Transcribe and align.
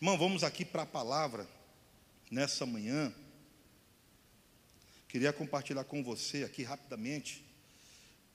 Irmão, 0.00 0.16
vamos 0.16 0.44
aqui 0.44 0.64
para 0.64 0.82
a 0.82 0.86
palavra 0.86 1.44
nessa 2.30 2.64
manhã. 2.64 3.12
Queria 5.08 5.32
compartilhar 5.32 5.82
com 5.82 6.04
você 6.04 6.44
aqui 6.44 6.62
rapidamente. 6.62 7.44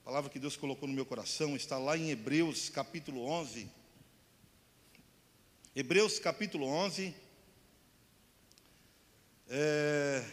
A 0.01 0.03
palavra 0.03 0.29
que 0.29 0.39
Deus 0.39 0.57
colocou 0.57 0.89
no 0.89 0.93
meu 0.93 1.05
coração 1.05 1.55
está 1.55 1.77
lá 1.77 1.97
em 1.97 2.09
Hebreus 2.09 2.67
capítulo 2.67 3.23
11. 3.23 3.69
Hebreus 5.73 6.19
capítulo 6.19 6.65
11. 6.65 7.15
É, 9.47 10.29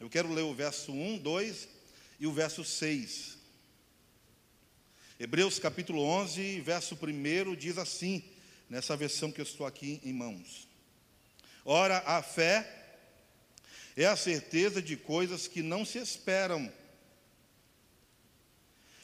eu 0.00 0.08
quero 0.08 0.32
ler 0.32 0.44
o 0.44 0.54
verso 0.54 0.92
1, 0.92 1.18
2 1.18 1.68
e 2.18 2.26
o 2.26 2.32
verso 2.32 2.64
6. 2.64 3.36
Hebreus 5.20 5.58
capítulo 5.58 6.00
11, 6.00 6.58
verso 6.62 6.94
1 6.94 7.54
diz 7.54 7.76
assim, 7.76 8.31
nessa 8.72 8.96
versão 8.96 9.30
que 9.30 9.38
eu 9.38 9.42
estou 9.42 9.66
aqui 9.66 10.00
em 10.02 10.14
mãos. 10.14 10.66
Ora, 11.62 11.98
a 12.06 12.22
fé 12.22 12.66
é 13.94 14.06
a 14.06 14.16
certeza 14.16 14.80
de 14.80 14.96
coisas 14.96 15.46
que 15.46 15.60
não 15.60 15.84
se 15.84 15.98
esperam 15.98 16.72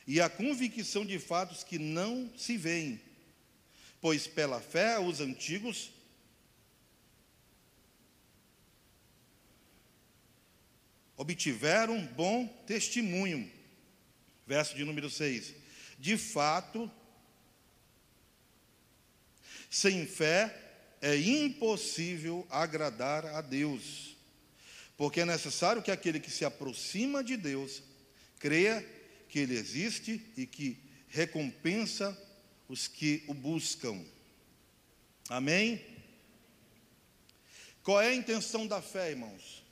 e 0.06 0.22
a 0.22 0.30
convicção 0.30 1.04
de 1.04 1.18
fatos 1.18 1.62
que 1.62 1.78
não 1.78 2.32
se 2.34 2.56
veem, 2.56 2.98
pois 4.00 4.26
pela 4.26 4.58
fé 4.58 4.98
os 4.98 5.20
antigos 5.20 5.90
obtiveram 11.14 12.06
bom 12.16 12.46
testemunho. 12.66 13.52
Verso 14.46 14.74
de 14.74 14.82
número 14.82 15.10
6. 15.10 15.54
De 15.98 16.16
fato, 16.16 16.90
sem 19.70 20.06
fé 20.06 20.54
é 21.00 21.16
impossível 21.16 22.46
agradar 22.50 23.24
a 23.26 23.40
Deus, 23.40 24.16
porque 24.96 25.20
é 25.20 25.24
necessário 25.24 25.82
que 25.82 25.90
aquele 25.90 26.18
que 26.18 26.30
se 26.30 26.44
aproxima 26.44 27.22
de 27.22 27.36
Deus 27.36 27.82
creia 28.38 28.84
que 29.28 29.38
Ele 29.38 29.56
existe 29.56 30.22
e 30.36 30.46
que 30.46 30.78
recompensa 31.08 32.16
os 32.68 32.88
que 32.88 33.24
o 33.26 33.34
buscam. 33.34 34.04
Amém? 35.28 35.84
Qual 37.82 38.00
é 38.00 38.08
a 38.08 38.14
intenção 38.14 38.66
da 38.66 38.82
fé, 38.82 39.10
irmãos? 39.10 39.64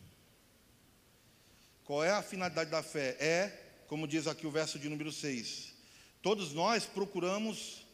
Qual 1.84 2.02
é 2.02 2.10
a 2.10 2.22
finalidade 2.22 2.70
da 2.70 2.82
fé? 2.82 3.16
É, 3.20 3.48
como 3.86 4.08
diz 4.08 4.26
aqui 4.26 4.46
o 4.46 4.50
verso 4.50 4.78
de 4.78 4.88
número 4.88 5.12
6, 5.12 5.72
todos 6.20 6.52
nós 6.52 6.84
procuramos 6.84 7.85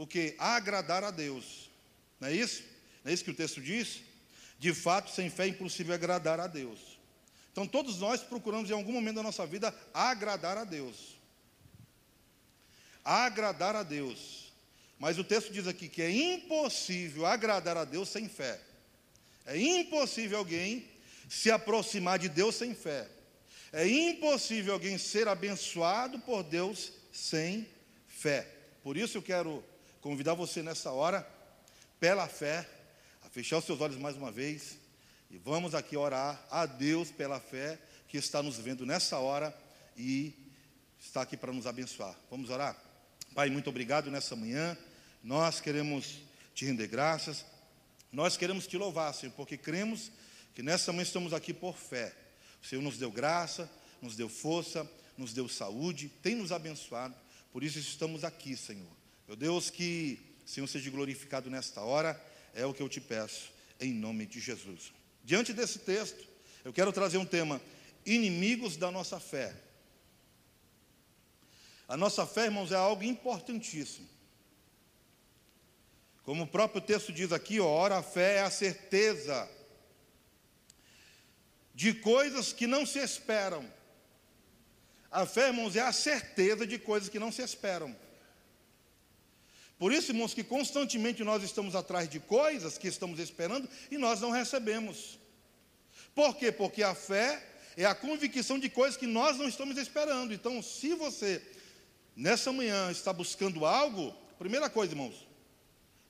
o 0.00 0.06
que? 0.06 0.34
Agradar 0.38 1.04
a 1.04 1.10
Deus. 1.10 1.68
Não 2.18 2.28
é 2.28 2.32
isso? 2.32 2.62
Não 3.04 3.10
é 3.10 3.14
isso 3.14 3.22
que 3.22 3.32
o 3.32 3.34
texto 3.34 3.60
diz? 3.60 4.00
De 4.58 4.72
fato, 4.72 5.10
sem 5.10 5.28
fé 5.28 5.44
é 5.44 5.48
impossível 5.48 5.94
agradar 5.94 6.40
a 6.40 6.46
Deus. 6.46 6.98
Então, 7.52 7.66
todos 7.66 7.98
nós 7.98 8.22
procuramos 8.22 8.70
em 8.70 8.72
algum 8.72 8.92
momento 8.92 9.16
da 9.16 9.22
nossa 9.22 9.44
vida 9.44 9.74
agradar 9.92 10.56
a 10.56 10.64
Deus. 10.64 11.18
Agradar 13.04 13.76
a 13.76 13.82
Deus. 13.82 14.50
Mas 14.98 15.18
o 15.18 15.24
texto 15.24 15.52
diz 15.52 15.66
aqui 15.66 15.86
que 15.86 16.00
é 16.00 16.10
impossível 16.10 17.26
agradar 17.26 17.76
a 17.76 17.84
Deus 17.84 18.08
sem 18.08 18.26
fé. 18.26 18.58
É 19.44 19.58
impossível 19.58 20.38
alguém 20.38 20.88
se 21.28 21.50
aproximar 21.50 22.18
de 22.18 22.30
Deus 22.30 22.54
sem 22.54 22.74
fé. 22.74 23.06
É 23.70 23.86
impossível 23.86 24.72
alguém 24.72 24.96
ser 24.96 25.28
abençoado 25.28 26.18
por 26.20 26.42
Deus 26.42 26.90
sem 27.12 27.68
fé. 28.08 28.48
Por 28.82 28.96
isso 28.96 29.18
eu 29.18 29.22
quero 29.22 29.62
convidar 30.00 30.34
você 30.34 30.62
nessa 30.62 30.90
hora, 30.90 31.28
pela 31.98 32.26
fé, 32.26 32.66
a 33.22 33.28
fechar 33.28 33.58
os 33.58 33.64
seus 33.64 33.80
olhos 33.80 33.98
mais 33.98 34.16
uma 34.16 34.32
vez 34.32 34.78
e 35.30 35.36
vamos 35.38 35.74
aqui 35.74 35.96
orar 35.96 36.42
a 36.50 36.66
Deus 36.66 37.10
pela 37.10 37.38
fé 37.38 37.78
que 38.08 38.16
está 38.16 38.42
nos 38.42 38.56
vendo 38.56 38.86
nessa 38.86 39.18
hora 39.18 39.56
e 39.96 40.34
está 40.98 41.22
aqui 41.22 41.36
para 41.36 41.52
nos 41.52 41.66
abençoar. 41.66 42.16
Vamos 42.30 42.50
orar? 42.50 42.76
Pai, 43.34 43.50
muito 43.50 43.70
obrigado 43.70 44.10
nessa 44.10 44.34
manhã. 44.34 44.76
Nós 45.22 45.60
queremos 45.60 46.18
te 46.54 46.64
render 46.64 46.88
graças. 46.88 47.44
Nós 48.10 48.36
queremos 48.36 48.66
te 48.66 48.76
louvar, 48.76 49.14
Senhor, 49.14 49.32
porque 49.32 49.56
cremos 49.56 50.10
que 50.54 50.62
nessa 50.62 50.92
manhã 50.92 51.02
estamos 51.02 51.32
aqui 51.32 51.52
por 51.52 51.76
fé. 51.76 52.12
O 52.62 52.66
Senhor 52.66 52.82
nos 52.82 52.98
deu 52.98 53.12
graça, 53.12 53.70
nos 54.02 54.16
deu 54.16 54.28
força, 54.28 54.90
nos 55.16 55.32
deu 55.32 55.48
saúde, 55.48 56.08
tem 56.22 56.34
nos 56.34 56.50
abençoado. 56.50 57.14
Por 57.52 57.62
isso 57.62 57.78
estamos 57.78 58.24
aqui, 58.24 58.56
Senhor. 58.56 58.99
Meu 59.30 59.36
Deus, 59.36 59.70
que 59.70 60.18
Senhor 60.44 60.66
seja 60.66 60.90
glorificado 60.90 61.48
nesta 61.48 61.80
hora, 61.82 62.20
é 62.52 62.66
o 62.66 62.74
que 62.74 62.82
eu 62.82 62.88
te 62.88 63.00
peço, 63.00 63.52
em 63.78 63.92
nome 63.92 64.26
de 64.26 64.40
Jesus. 64.40 64.92
Diante 65.22 65.52
desse 65.52 65.78
texto, 65.78 66.26
eu 66.64 66.72
quero 66.72 66.92
trazer 66.92 67.16
um 67.16 67.24
tema: 67.24 67.62
inimigos 68.04 68.76
da 68.76 68.90
nossa 68.90 69.20
fé. 69.20 69.54
A 71.86 71.96
nossa 71.96 72.26
fé, 72.26 72.46
irmãos, 72.46 72.72
é 72.72 72.74
algo 72.74 73.04
importantíssimo. 73.04 74.08
Como 76.24 76.42
o 76.42 76.48
próprio 76.48 76.80
texto 76.80 77.12
diz 77.12 77.30
aqui, 77.30 77.60
ó, 77.60 77.68
ora 77.68 77.98
a 77.98 78.02
fé 78.02 78.38
é 78.38 78.42
a 78.42 78.50
certeza 78.50 79.48
de 81.72 81.94
coisas 81.94 82.52
que 82.52 82.66
não 82.66 82.84
se 82.84 82.98
esperam. 82.98 83.64
A 85.08 85.24
fé, 85.24 85.46
irmãos, 85.46 85.76
é 85.76 85.82
a 85.82 85.92
certeza 85.92 86.66
de 86.66 86.80
coisas 86.80 87.08
que 87.08 87.20
não 87.20 87.30
se 87.30 87.42
esperam. 87.42 87.96
Por 89.80 89.94
isso, 89.94 90.10
irmãos, 90.10 90.34
que 90.34 90.44
constantemente 90.44 91.24
nós 91.24 91.42
estamos 91.42 91.74
atrás 91.74 92.06
de 92.06 92.20
coisas 92.20 92.76
que 92.76 92.86
estamos 92.86 93.18
esperando 93.18 93.66
e 93.90 93.96
nós 93.96 94.20
não 94.20 94.30
recebemos. 94.30 95.18
Por 96.14 96.36
quê? 96.36 96.52
Porque 96.52 96.82
a 96.82 96.94
fé 96.94 97.42
é 97.78 97.86
a 97.86 97.94
convicção 97.94 98.58
de 98.58 98.68
coisas 98.68 98.98
que 98.98 99.06
nós 99.06 99.38
não 99.38 99.48
estamos 99.48 99.78
esperando. 99.78 100.34
Então, 100.34 100.60
se 100.60 100.92
você 100.92 101.42
nessa 102.14 102.52
manhã 102.52 102.90
está 102.90 103.10
buscando 103.10 103.64
algo, 103.64 104.14
primeira 104.38 104.68
coisa, 104.68 104.92
irmãos, 104.92 105.26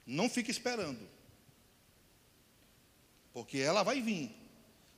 não 0.05 0.29
fique 0.29 0.51
esperando. 0.51 1.09
Porque 3.33 3.59
ela 3.59 3.85
vai 3.85 4.03
vir 4.03 4.35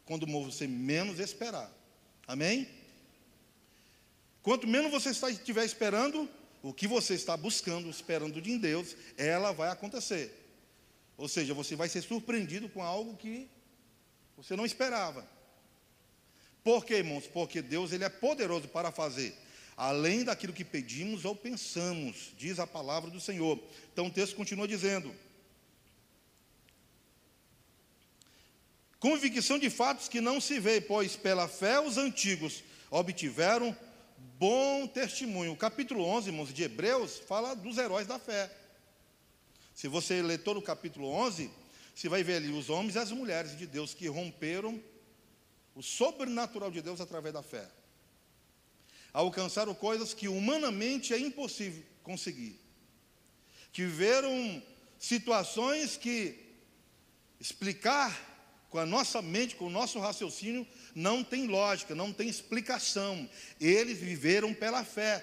quando 0.06 0.26
você 0.26 0.66
menos 0.66 1.20
esperar. 1.20 1.70
Amém? 2.26 2.66
Quanto 4.42 4.66
menos 4.66 4.90
você 4.90 5.10
estiver 5.10 5.66
esperando, 5.66 6.26
o 6.62 6.72
que 6.72 6.86
você 6.86 7.14
está 7.14 7.36
buscando, 7.36 7.90
esperando 7.90 8.40
de 8.40 8.58
Deus, 8.58 8.96
ela 9.16 9.52
vai 9.52 9.68
acontecer. 9.70 10.32
Ou 11.16 11.28
seja, 11.28 11.52
você 11.52 11.74
vai 11.74 11.88
ser 11.88 12.02
surpreendido 12.02 12.68
com 12.68 12.82
algo 12.82 13.16
que 13.16 13.48
você 14.36 14.56
não 14.56 14.64
esperava. 14.64 15.28
Por 16.62 16.84
quê, 16.84 16.96
irmãos? 16.96 17.26
Porque 17.26 17.60
Deus 17.60 17.92
ele 17.92 18.04
é 18.04 18.08
poderoso 18.08 18.68
para 18.68 18.92
fazer 18.92 19.36
além 19.76 20.24
daquilo 20.24 20.52
que 20.52 20.64
pedimos 20.64 21.24
ou 21.24 21.34
pensamos, 21.34 22.32
diz 22.36 22.58
a 22.58 22.66
palavra 22.66 23.10
do 23.10 23.20
Senhor. 23.20 23.58
Então 23.92 24.06
o 24.06 24.10
texto 24.10 24.36
continua 24.36 24.68
dizendo: 24.68 25.14
Convicção 28.98 29.58
de 29.58 29.68
fatos 29.70 30.08
que 30.08 30.20
não 30.20 30.40
se 30.40 30.60
vê, 30.60 30.80
pois 30.80 31.16
pela 31.16 31.48
fé 31.48 31.80
os 31.80 31.96
antigos 31.96 32.62
obtiveram 32.90 33.76
bom 34.42 34.88
testemunho. 34.88 35.52
O 35.52 35.56
capítulo 35.56 36.02
11, 36.02 36.30
irmãos, 36.30 36.52
de 36.52 36.64
Hebreus, 36.64 37.16
fala 37.16 37.54
dos 37.54 37.78
heróis 37.78 38.08
da 38.08 38.18
fé. 38.18 38.52
Se 39.72 39.86
você 39.86 40.20
ler 40.20 40.38
todo 40.38 40.56
o 40.56 40.62
capítulo 40.62 41.06
11, 41.06 41.48
você 41.94 42.08
vai 42.08 42.24
ver 42.24 42.38
ali 42.38 42.50
os 42.50 42.68
homens 42.68 42.96
e 42.96 42.98
as 42.98 43.12
mulheres 43.12 43.56
de 43.56 43.68
Deus 43.68 43.94
que 43.94 44.08
romperam 44.08 44.82
o 45.76 45.80
sobrenatural 45.80 46.72
de 46.72 46.82
Deus 46.82 47.00
através 47.00 47.32
da 47.32 47.40
fé. 47.40 47.70
Alcançaram 49.12 49.76
coisas 49.76 50.12
que 50.12 50.26
humanamente 50.26 51.14
é 51.14 51.20
impossível 51.20 51.84
conseguir. 52.02 52.58
Que 53.72 53.82
viveram 53.82 54.60
situações 54.98 55.96
que 55.96 56.56
explicar 57.38 58.31
com 58.72 58.78
a 58.78 58.86
nossa 58.86 59.20
mente, 59.20 59.54
com 59.54 59.66
o 59.66 59.70
nosso 59.70 60.00
raciocínio, 60.00 60.66
não 60.94 61.22
tem 61.22 61.46
lógica, 61.46 61.94
não 61.94 62.10
tem 62.10 62.26
explicação. 62.26 63.28
Eles 63.60 63.98
viveram 63.98 64.54
pela 64.54 64.82
fé. 64.82 65.22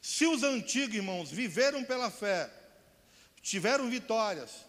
Se 0.00 0.24
os 0.24 0.44
antigos 0.44 0.94
irmãos 0.94 1.32
viveram 1.32 1.82
pela 1.82 2.08
fé, 2.08 2.48
tiveram 3.42 3.90
vitórias, 3.90 4.64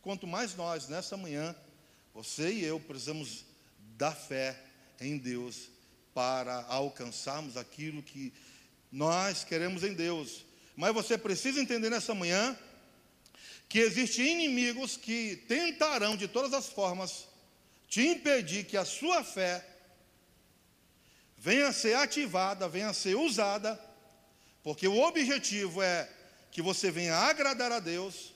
quanto 0.00 0.28
mais 0.28 0.54
nós, 0.54 0.86
nessa 0.86 1.16
manhã, 1.16 1.56
você 2.14 2.52
e 2.52 2.64
eu 2.64 2.78
precisamos 2.78 3.44
da 3.96 4.12
fé 4.12 4.56
em 5.00 5.18
Deus 5.18 5.70
para 6.14 6.66
alcançarmos 6.68 7.56
aquilo 7.56 8.00
que 8.00 8.32
nós 8.92 9.42
queremos 9.42 9.82
em 9.82 9.92
Deus. 9.92 10.46
Mas 10.76 10.94
você 10.94 11.18
precisa 11.18 11.60
entender 11.60 11.90
nessa 11.90 12.14
manhã 12.14 12.56
que 13.68 13.78
existem 13.80 14.32
inimigos 14.32 14.96
que 14.96 15.36
tentarão 15.46 16.16
de 16.16 16.26
todas 16.26 16.54
as 16.54 16.66
formas 16.66 17.28
te 17.86 18.06
impedir 18.06 18.64
que 18.64 18.76
a 18.76 18.84
sua 18.84 19.24
fé 19.24 19.66
venha 21.36 21.68
a 21.68 21.72
ser 21.72 21.94
ativada, 21.96 22.68
venha 22.68 22.88
a 22.90 22.94
ser 22.94 23.16
usada, 23.16 23.78
porque 24.62 24.86
o 24.86 25.00
objetivo 25.00 25.82
é 25.82 26.10
que 26.50 26.60
você 26.60 26.90
venha 26.90 27.14
agradar 27.14 27.72
a 27.72 27.80
Deus 27.80 28.34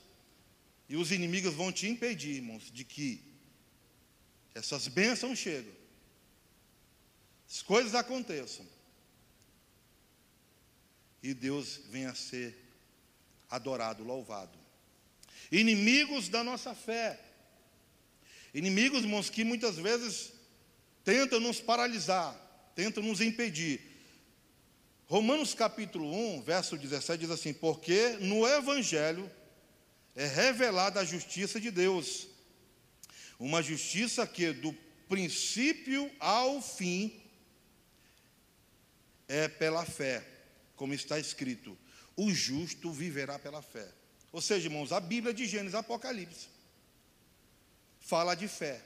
e 0.89 0.95
os 0.95 1.11
inimigos 1.11 1.53
vão 1.53 1.71
te 1.71 1.87
impedir, 1.87 2.35
irmãos, 2.35 2.71
de 2.71 2.83
que 2.83 3.21
essas 4.55 4.87
bênçãos 4.87 5.37
cheguem, 5.37 5.73
as 7.47 7.61
coisas 7.61 7.93
aconteçam 7.93 8.65
e 11.21 11.33
Deus 11.33 11.81
venha 11.89 12.11
a 12.11 12.15
ser 12.15 12.57
adorado, 13.49 14.03
louvado. 14.03 14.62
Inimigos 15.53 16.29
da 16.29 16.43
nossa 16.43 16.73
fé, 16.73 17.19
inimigos, 18.55 19.03
irmãos, 19.03 19.29
que 19.29 19.43
muitas 19.43 19.75
vezes 19.75 20.33
tentam 21.03 21.39
nos 21.39 21.61
paralisar, 21.61 22.33
tentam 22.73 23.03
nos 23.03 23.21
impedir. 23.21 23.79
Romanos 25.05 25.53
capítulo 25.53 26.11
1, 26.11 26.41
verso 26.41 26.75
17 26.75 27.19
diz 27.21 27.29
assim: 27.29 27.53
Porque 27.53 28.17
no 28.19 28.47
Evangelho 28.47 29.29
é 30.15 30.25
revelada 30.25 31.01
a 31.01 31.05
justiça 31.05 31.59
de 31.59 31.69
Deus, 31.69 32.27
uma 33.37 33.61
justiça 33.61 34.25
que 34.25 34.53
do 34.53 34.73
princípio 35.07 36.11
ao 36.19 36.63
fim 36.63 37.21
é 39.27 39.47
pela 39.47 39.85
fé, 39.85 40.25
como 40.75 40.95
está 40.95 41.19
escrito: 41.19 41.77
o 42.17 42.31
justo 42.31 42.91
viverá 42.91 43.37
pela 43.37 43.61
fé. 43.61 43.87
Ou 44.33 44.41
seja, 44.41 44.67
irmãos, 44.67 44.91
a 44.91 44.99
Bíblia 44.99 45.31
de 45.31 45.45
Gênesis 45.45 45.75
Apocalipse 45.75 46.47
fala 47.99 48.33
de 48.33 48.47
fé. 48.47 48.83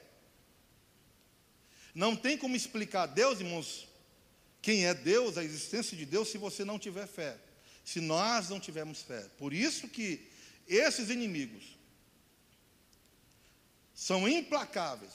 Não 1.94 2.14
tem 2.14 2.36
como 2.36 2.54
explicar 2.54 3.06
Deus, 3.06 3.40
irmãos, 3.40 3.88
quem 4.60 4.84
é 4.84 4.92
Deus, 4.92 5.38
a 5.38 5.42
existência 5.42 5.96
de 5.96 6.04
Deus, 6.04 6.28
se 6.28 6.36
você 6.36 6.66
não 6.66 6.78
tiver 6.78 7.06
fé. 7.06 7.38
Se 7.82 7.98
nós 7.98 8.50
não 8.50 8.60
tivermos 8.60 9.00
fé. 9.00 9.26
Por 9.38 9.54
isso 9.54 9.88
que 9.88 10.28
esses 10.68 11.08
inimigos 11.08 11.78
são 13.94 14.28
implacáveis. 14.28 15.14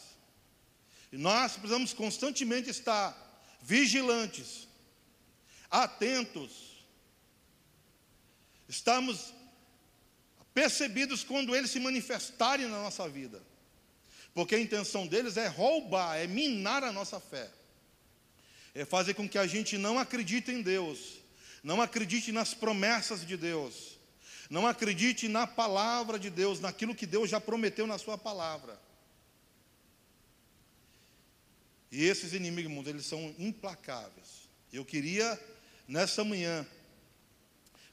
E 1.12 1.18
nós 1.18 1.54
precisamos 1.54 1.94
constantemente 1.94 2.72
estar 2.72 3.16
vigilantes, 3.62 4.68
atentos. 5.70 6.84
Estamos 8.68 9.32
percebidos 10.54 11.24
quando 11.24 11.56
eles 11.56 11.72
se 11.72 11.80
manifestarem 11.80 12.68
na 12.68 12.82
nossa 12.82 13.08
vida. 13.10 13.42
Porque 14.34 14.56
a 14.56 14.60
intenção 14.60 15.08
deles 15.08 15.38
é 15.38 15.48
roubar, 15.48 16.18
é 16.18 16.28
minar 16.28 16.84
a 16.84 16.92
nossa 16.92 17.20
fé 17.20 17.50
é 18.74 18.86
fazer 18.86 19.14
com 19.14 19.30
que 19.30 19.38
a 19.38 19.46
gente 19.46 19.78
não 19.78 20.00
acredite 20.00 20.52
em 20.52 20.62
Deus, 20.62 21.20
não 21.64 21.82
acredite 21.82 22.32
nas 22.32 22.54
promessas 22.54 23.26
de 23.26 23.38
Deus, 23.38 24.00
não 24.50 24.66
acredite 24.66 25.28
na 25.28 25.46
palavra 25.46 26.18
de 26.18 26.30
Deus, 26.30 26.60
naquilo 26.60 26.96
que 26.96 27.06
Deus 27.06 27.30
já 27.30 27.40
prometeu 27.40 27.86
na 27.86 27.98
Sua 27.98 28.18
palavra. 28.18 28.80
E 31.92 32.04
esses 32.04 32.34
inimigos, 32.34 32.88
eles 32.88 33.06
são 33.06 33.36
implacáveis. 33.38 34.50
Eu 34.72 34.84
queria, 34.84 35.40
nessa 35.88 36.24
manhã, 36.24 36.66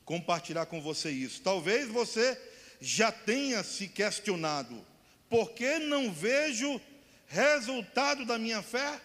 compartilhar 0.07 0.65
com 0.65 0.81
você 0.81 1.11
isso. 1.11 1.43
Talvez 1.43 1.87
você 1.89 2.35
já 2.81 3.13
tenha 3.13 3.63
se 3.63 3.89
questionado: 3.89 4.85
por 5.29 5.53
que 5.53 5.79
não 5.79 6.13
vejo 6.13 6.81
resultado 7.27 8.25
da 8.25 8.39
minha 8.39 8.63
fé? 8.63 9.01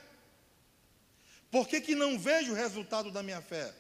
Por 1.52 1.68
que, 1.68 1.80
que 1.80 1.96
não 1.96 2.20
vejo 2.20 2.54
resultado 2.54 3.12
da 3.12 3.22
minha 3.22 3.42
fé? 3.42 3.74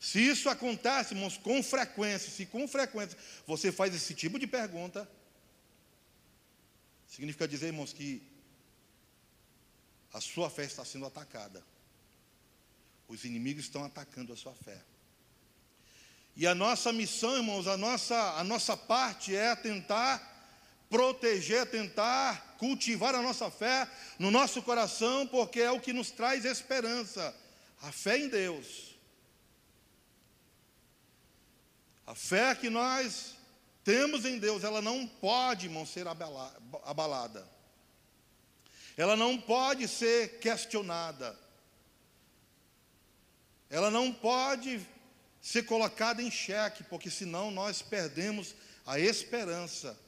Se 0.00 0.18
isso 0.18 0.48
acontece, 0.48 1.12
irmãos, 1.14 1.36
com 1.36 1.62
frequência, 1.62 2.30
se 2.30 2.46
com 2.46 2.66
frequência 2.66 3.18
você 3.46 3.70
faz 3.70 3.94
esse 3.94 4.14
tipo 4.14 4.38
de 4.38 4.46
pergunta, 4.46 5.08
significa 7.06 7.46
dizer, 7.46 7.66
irmãos, 7.66 7.92
que 7.92 8.22
a 10.12 10.20
sua 10.20 10.48
fé 10.48 10.64
está 10.64 10.84
sendo 10.84 11.04
atacada. 11.04 11.62
Os 13.06 13.24
inimigos 13.24 13.64
estão 13.64 13.84
atacando 13.84 14.32
a 14.32 14.36
sua 14.36 14.54
fé. 14.54 14.82
E 16.40 16.46
a 16.46 16.54
nossa 16.54 16.90
missão, 16.90 17.36
irmãos, 17.36 17.66
a 17.66 17.76
nossa, 17.76 18.16
a 18.38 18.42
nossa 18.42 18.74
parte 18.74 19.36
é 19.36 19.54
tentar 19.54 20.26
proteger, 20.88 21.66
tentar 21.66 22.56
cultivar 22.56 23.14
a 23.14 23.20
nossa 23.20 23.50
fé 23.50 23.86
no 24.18 24.30
nosso 24.30 24.62
coração, 24.62 25.26
porque 25.26 25.60
é 25.60 25.70
o 25.70 25.78
que 25.78 25.92
nos 25.92 26.10
traz 26.10 26.46
esperança, 26.46 27.36
a 27.82 27.92
fé 27.92 28.16
em 28.16 28.28
Deus. 28.30 28.96
A 32.06 32.14
fé 32.14 32.54
que 32.54 32.70
nós 32.70 33.36
temos 33.84 34.24
em 34.24 34.38
Deus, 34.38 34.64
ela 34.64 34.80
não 34.80 35.06
pode, 35.06 35.66
irmão, 35.66 35.84
ser 35.84 36.06
abalada. 36.08 37.46
Ela 38.96 39.14
não 39.14 39.36
pode 39.36 39.86
ser 39.86 40.38
questionada. 40.38 41.38
Ela 43.68 43.90
não 43.90 44.10
pode 44.10 44.80
ser 45.40 45.64
colocada 45.64 46.22
em 46.22 46.30
xeque, 46.30 46.84
porque 46.84 47.10
senão 47.10 47.50
nós 47.50 47.80
perdemos 47.80 48.54
a 48.86 48.98
esperança 48.98 49.98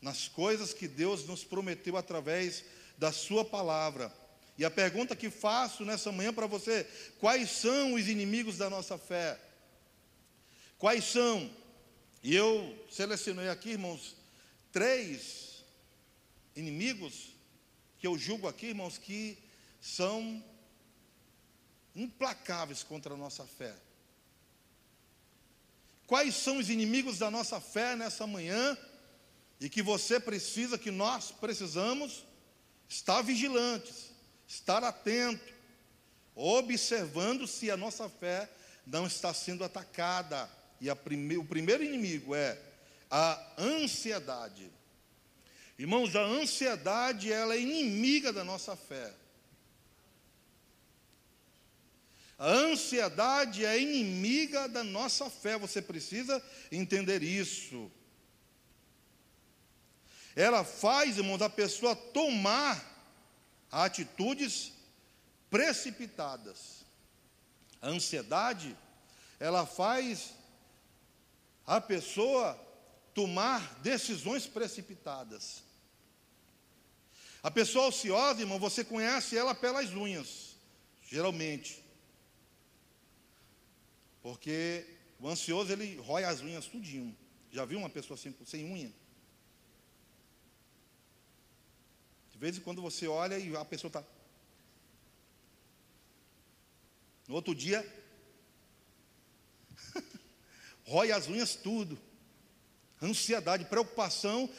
nas 0.00 0.28
coisas 0.28 0.72
que 0.72 0.88
Deus 0.88 1.26
nos 1.26 1.44
prometeu 1.44 1.96
através 1.96 2.64
da 2.98 3.12
Sua 3.12 3.44
palavra. 3.44 4.12
E 4.58 4.64
a 4.64 4.70
pergunta 4.70 5.14
que 5.14 5.30
faço 5.30 5.84
nessa 5.84 6.10
manhã 6.10 6.32
para 6.32 6.46
você: 6.46 6.86
quais 7.18 7.50
são 7.50 7.94
os 7.94 8.08
inimigos 8.08 8.56
da 8.56 8.70
nossa 8.70 8.96
fé? 8.96 9.38
Quais 10.78 11.04
são? 11.04 11.50
E 12.22 12.34
eu 12.34 12.86
selecionei 12.90 13.48
aqui, 13.48 13.70
irmãos, 13.70 14.16
três 14.72 15.64
inimigos 16.54 17.34
que 17.98 18.06
eu 18.06 18.18
julgo 18.18 18.48
aqui, 18.48 18.66
irmãos, 18.66 18.98
que 18.98 19.38
são 19.80 20.42
implacáveis 21.96 22.82
contra 22.82 23.14
a 23.14 23.16
nossa 23.16 23.44
fé. 23.44 23.74
Quais 26.06 26.36
são 26.36 26.58
os 26.58 26.70
inimigos 26.70 27.18
da 27.18 27.30
nossa 27.30 27.60
fé 27.60 27.96
nessa 27.96 28.26
manhã? 28.26 28.76
E 29.58 29.68
que 29.68 29.82
você 29.82 30.20
precisa, 30.20 30.78
que 30.78 30.90
nós 30.90 31.32
precisamos 31.32 32.24
estar 32.88 33.22
vigilantes, 33.22 34.10
estar 34.46 34.84
atento, 34.84 35.52
observando 36.34 37.46
se 37.46 37.70
a 37.70 37.76
nossa 37.76 38.08
fé 38.08 38.48
não 38.86 39.06
está 39.06 39.32
sendo 39.32 39.64
atacada. 39.64 40.48
E 40.80 40.94
prime, 40.94 41.38
o 41.38 41.44
primeiro 41.44 41.82
inimigo 41.82 42.34
é 42.34 42.58
a 43.10 43.42
ansiedade. 43.58 44.70
Irmãos, 45.78 46.14
a 46.14 46.22
ansiedade 46.22 47.32
ela 47.32 47.54
é 47.54 47.60
inimiga 47.60 48.32
da 48.32 48.44
nossa 48.44 48.76
fé. 48.76 49.12
A 52.38 52.48
ansiedade 52.48 53.64
é 53.64 53.80
inimiga 53.80 54.68
da 54.68 54.84
nossa 54.84 55.30
fé, 55.30 55.58
você 55.58 55.80
precisa 55.80 56.42
entender 56.70 57.22
isso 57.22 57.90
ela 60.36 60.62
faz, 60.62 61.16
irmãos, 61.16 61.40
a 61.40 61.48
pessoa 61.48 61.96
tomar 61.96 62.78
atitudes 63.72 64.70
precipitadas. 65.48 66.84
A 67.80 67.88
ansiedade, 67.88 68.76
ela 69.40 69.64
faz 69.64 70.34
a 71.66 71.80
pessoa 71.80 72.54
tomar 73.14 73.80
decisões 73.80 74.46
precipitadas. 74.46 75.62
A 77.42 77.50
pessoa 77.50 77.86
ociosa, 77.86 78.40
irmão, 78.40 78.58
você 78.58 78.84
conhece 78.84 79.38
ela 79.38 79.54
pelas 79.54 79.88
unhas, 79.94 80.54
geralmente. 81.08 81.82
Porque 84.26 84.84
o 85.20 85.28
ansioso, 85.28 85.72
ele 85.72 85.98
rói 85.98 86.24
as 86.24 86.40
unhas 86.40 86.66
tudinho. 86.66 87.16
Já 87.48 87.64
viu 87.64 87.78
uma 87.78 87.88
pessoa 87.88 88.18
assim, 88.18 88.34
sem 88.44 88.64
unha? 88.64 88.92
De 92.32 92.36
vez 92.36 92.58
em 92.58 92.60
quando 92.60 92.82
você 92.82 93.06
olha 93.06 93.38
e 93.38 93.54
a 93.54 93.64
pessoa 93.64 93.88
está. 93.88 94.04
No 97.28 97.36
outro 97.36 97.54
dia, 97.54 97.86
rói 100.82 101.12
as 101.12 101.28
unhas 101.28 101.54
tudo. 101.54 101.96
Ansiedade, 103.00 103.66
preocupação 103.66 104.50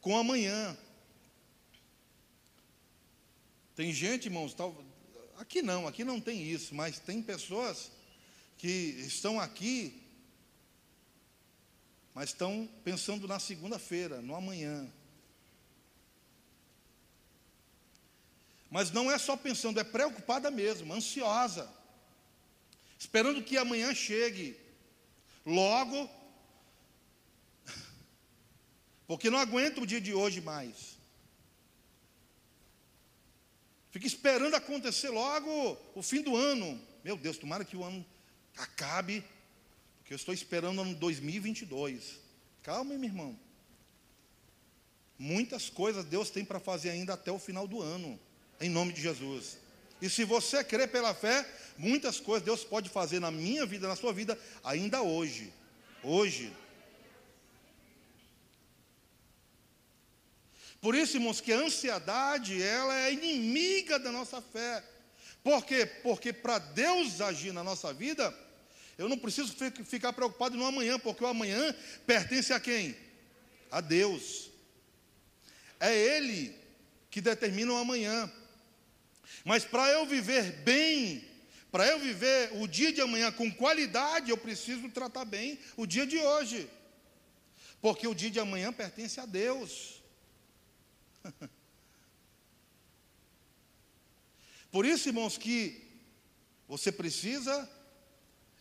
com 0.00 0.16
amanhã. 0.16 0.78
Tem 3.74 3.92
gente, 3.92 4.26
irmãos, 4.26 4.54
tal, 4.54 4.80
aqui 5.38 5.60
não, 5.60 5.88
aqui 5.88 6.04
não 6.04 6.20
tem 6.20 6.40
isso, 6.40 6.72
mas 6.72 7.00
tem 7.00 7.20
pessoas 7.20 7.97
que 8.58 8.68
estão 9.06 9.38
aqui, 9.38 10.02
mas 12.12 12.30
estão 12.30 12.68
pensando 12.82 13.28
na 13.28 13.38
segunda-feira, 13.38 14.20
no 14.20 14.34
amanhã. 14.34 14.92
Mas 18.68 18.90
não 18.90 19.10
é 19.10 19.16
só 19.16 19.36
pensando, 19.36 19.78
é 19.78 19.84
preocupada 19.84 20.50
mesmo, 20.50 20.92
ansiosa. 20.92 21.72
esperando 22.98 23.42
que 23.44 23.56
amanhã 23.56 23.94
chegue. 23.94 24.58
Logo, 25.46 26.10
porque 29.06 29.30
não 29.30 29.38
aguento 29.38 29.82
o 29.82 29.86
dia 29.86 30.00
de 30.00 30.12
hoje 30.12 30.40
mais. 30.40 30.98
Fica 33.92 34.06
esperando 34.06 34.54
acontecer 34.54 35.08
logo 35.08 35.78
o 35.94 36.02
fim 36.02 36.20
do 36.20 36.36
ano. 36.36 36.78
Meu 37.04 37.16
Deus, 37.16 37.38
tomara 37.38 37.64
que 37.64 37.76
o 37.76 37.84
ano 37.84 38.04
acabe, 38.58 39.24
porque 39.98 40.12
eu 40.12 40.16
estou 40.16 40.34
esperando 40.34 40.80
ano 40.82 40.94
2022. 40.94 42.18
Calma, 42.62 42.94
meu 42.94 43.08
irmão. 43.08 43.38
Muitas 45.18 45.68
coisas 45.68 46.04
Deus 46.04 46.30
tem 46.30 46.44
para 46.44 46.60
fazer 46.60 46.90
ainda 46.90 47.14
até 47.14 47.32
o 47.32 47.38
final 47.38 47.66
do 47.66 47.82
ano, 47.82 48.18
em 48.60 48.68
nome 48.70 48.92
de 48.92 49.00
Jesus. 49.00 49.58
E 50.00 50.08
se 50.08 50.24
você 50.24 50.62
crê 50.62 50.86
pela 50.86 51.12
fé, 51.12 51.46
muitas 51.76 52.20
coisas 52.20 52.44
Deus 52.44 52.62
pode 52.64 52.88
fazer 52.88 53.18
na 53.18 53.30
minha 53.30 53.66
vida, 53.66 53.88
na 53.88 53.96
sua 53.96 54.12
vida, 54.12 54.38
ainda 54.62 55.02
hoje. 55.02 55.52
Hoje. 56.02 56.52
Por 60.80 60.94
isso, 60.94 61.16
irmãos, 61.16 61.40
que 61.40 61.52
a 61.52 61.58
ansiedade, 61.58 62.62
ela 62.62 62.96
é 62.96 63.12
inimiga 63.12 63.98
da 63.98 64.12
nossa 64.12 64.40
fé. 64.40 64.84
Por 65.42 65.64
quê? 65.64 65.84
Porque 66.02 66.32
para 66.32 66.58
Deus 66.58 67.20
agir 67.20 67.52
na 67.52 67.64
nossa 67.64 67.92
vida, 67.92 68.32
eu 68.98 69.08
não 69.08 69.16
preciso 69.16 69.54
ficar 69.84 70.12
preocupado 70.12 70.56
no 70.56 70.66
amanhã, 70.66 70.98
porque 70.98 71.22
o 71.22 71.28
amanhã 71.28 71.72
pertence 72.04 72.52
a 72.52 72.58
quem? 72.58 72.96
A 73.70 73.80
Deus. 73.80 74.50
É 75.78 75.96
Ele 75.96 76.52
que 77.08 77.20
determina 77.20 77.72
o 77.72 77.76
amanhã. 77.76 78.30
Mas 79.44 79.64
para 79.64 79.88
eu 79.92 80.04
viver 80.04 80.50
bem, 80.64 81.24
para 81.70 81.86
eu 81.86 82.00
viver 82.00 82.50
o 82.60 82.66
dia 82.66 82.92
de 82.92 83.00
amanhã 83.00 83.30
com 83.30 83.48
qualidade, 83.54 84.30
eu 84.30 84.36
preciso 84.36 84.88
tratar 84.88 85.24
bem 85.24 85.60
o 85.76 85.86
dia 85.86 86.04
de 86.04 86.18
hoje. 86.18 86.68
Porque 87.80 88.08
o 88.08 88.14
dia 88.14 88.30
de 88.30 88.40
amanhã 88.40 88.72
pertence 88.72 89.20
a 89.20 89.26
Deus. 89.26 90.02
Por 94.72 94.84
isso, 94.84 95.08
irmãos, 95.08 95.38
que 95.38 95.86
você 96.66 96.90
precisa 96.90 97.70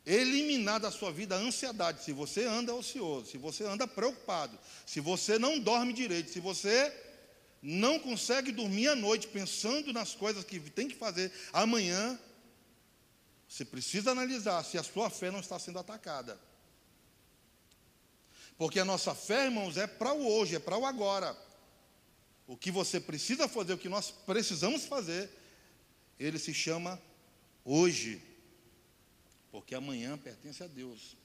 eliminar 0.08 0.80
da 0.80 0.90
sua 0.90 1.12
vida 1.12 1.36
a 1.36 1.40
ansiedade. 1.40 2.02
Se 2.02 2.14
você 2.14 2.46
anda 2.46 2.74
ocioso, 2.74 3.30
se 3.30 3.38
você 3.38 3.66
anda 3.66 3.86
preocupado, 3.86 4.58
se 4.86 5.02
você 5.02 5.38
não 5.38 5.60
dorme 5.60 5.92
direito, 5.92 6.32
se 6.32 6.40
você 6.40 6.94
não 7.62 8.00
consegue 8.00 8.54
dormir 8.54 8.88
à 8.88 8.96
noite 8.96 9.28
pensando 9.28 9.92
nas 9.92 10.16
coisas 10.16 10.46
que 10.46 10.60
tem 10.62 10.88
que 10.88 10.96
fazer 10.96 11.30
amanhã, 11.52 12.18
você 13.50 13.66
precisa 13.66 14.12
analisar 14.12 14.64
se 14.64 14.78
a 14.78 14.84
sua 14.84 15.10
fé 15.10 15.30
não 15.30 15.42
está 15.42 15.60
sendo 15.60 15.80
atacada. 15.80 16.40
Porque 18.58 18.80
a 18.80 18.86
nossa 18.86 19.14
fé, 19.14 19.46
irmãos, 19.46 19.76
é 19.76 19.86
para 19.86 20.14
o 20.14 20.26
hoje, 20.26 20.56
é 20.56 20.60
para 20.60 20.78
o 20.78 20.86
agora. 20.86 21.38
O 22.48 22.56
que 22.56 22.72
você 22.72 23.00
precisa 23.00 23.48
fazer, 23.48 23.74
o 23.74 23.78
que 23.78 23.90
nós 23.90 24.10
precisamos 24.10 24.86
fazer, 24.86 25.30
ele 26.18 26.40
se 26.40 26.54
chama 26.54 27.00
hoje. 27.66 28.22
Porque 29.52 29.74
amanhã 29.76 30.18
pertence 30.18 30.64
a 30.64 30.68
Deus. 30.68 31.16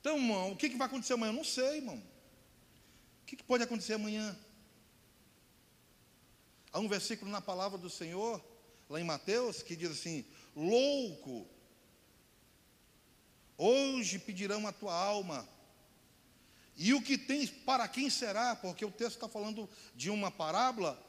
Então, 0.00 0.16
irmão, 0.16 0.52
o 0.52 0.56
que, 0.56 0.68
vai 0.70 0.86
acontecer 0.86 1.12
amanhã? 1.12 1.32
Eu 1.32 1.36
não 1.36 1.44
sei, 1.44 1.76
irmão. 1.76 1.96
O 3.22 3.24
que, 3.24 3.36
que 3.36 3.44
pode 3.44 3.62
acontecer 3.62 3.94
amanhã? 3.94 4.36
Há 6.72 6.80
um 6.80 6.88
versículo 6.88 7.30
na 7.30 7.40
palavra 7.40 7.78
do 7.78 7.88
Senhor, 7.88 8.42
lá 8.88 9.00
em 9.00 9.04
Mateus, 9.04 9.62
que 9.62 9.76
diz 9.76 9.90
assim: 9.90 10.24
Louco, 10.56 11.46
hoje 13.56 14.18
pedirão 14.18 14.66
a 14.66 14.72
tua 14.72 14.94
alma, 14.94 15.48
e 16.76 16.94
o 16.94 17.02
que 17.02 17.16
tens, 17.16 17.50
para 17.50 17.86
quem 17.86 18.10
será? 18.10 18.56
Porque 18.56 18.84
o 18.84 18.90
texto 18.90 19.14
está 19.14 19.28
falando 19.28 19.68
de 19.94 20.10
uma 20.10 20.30
parábola 20.30 21.00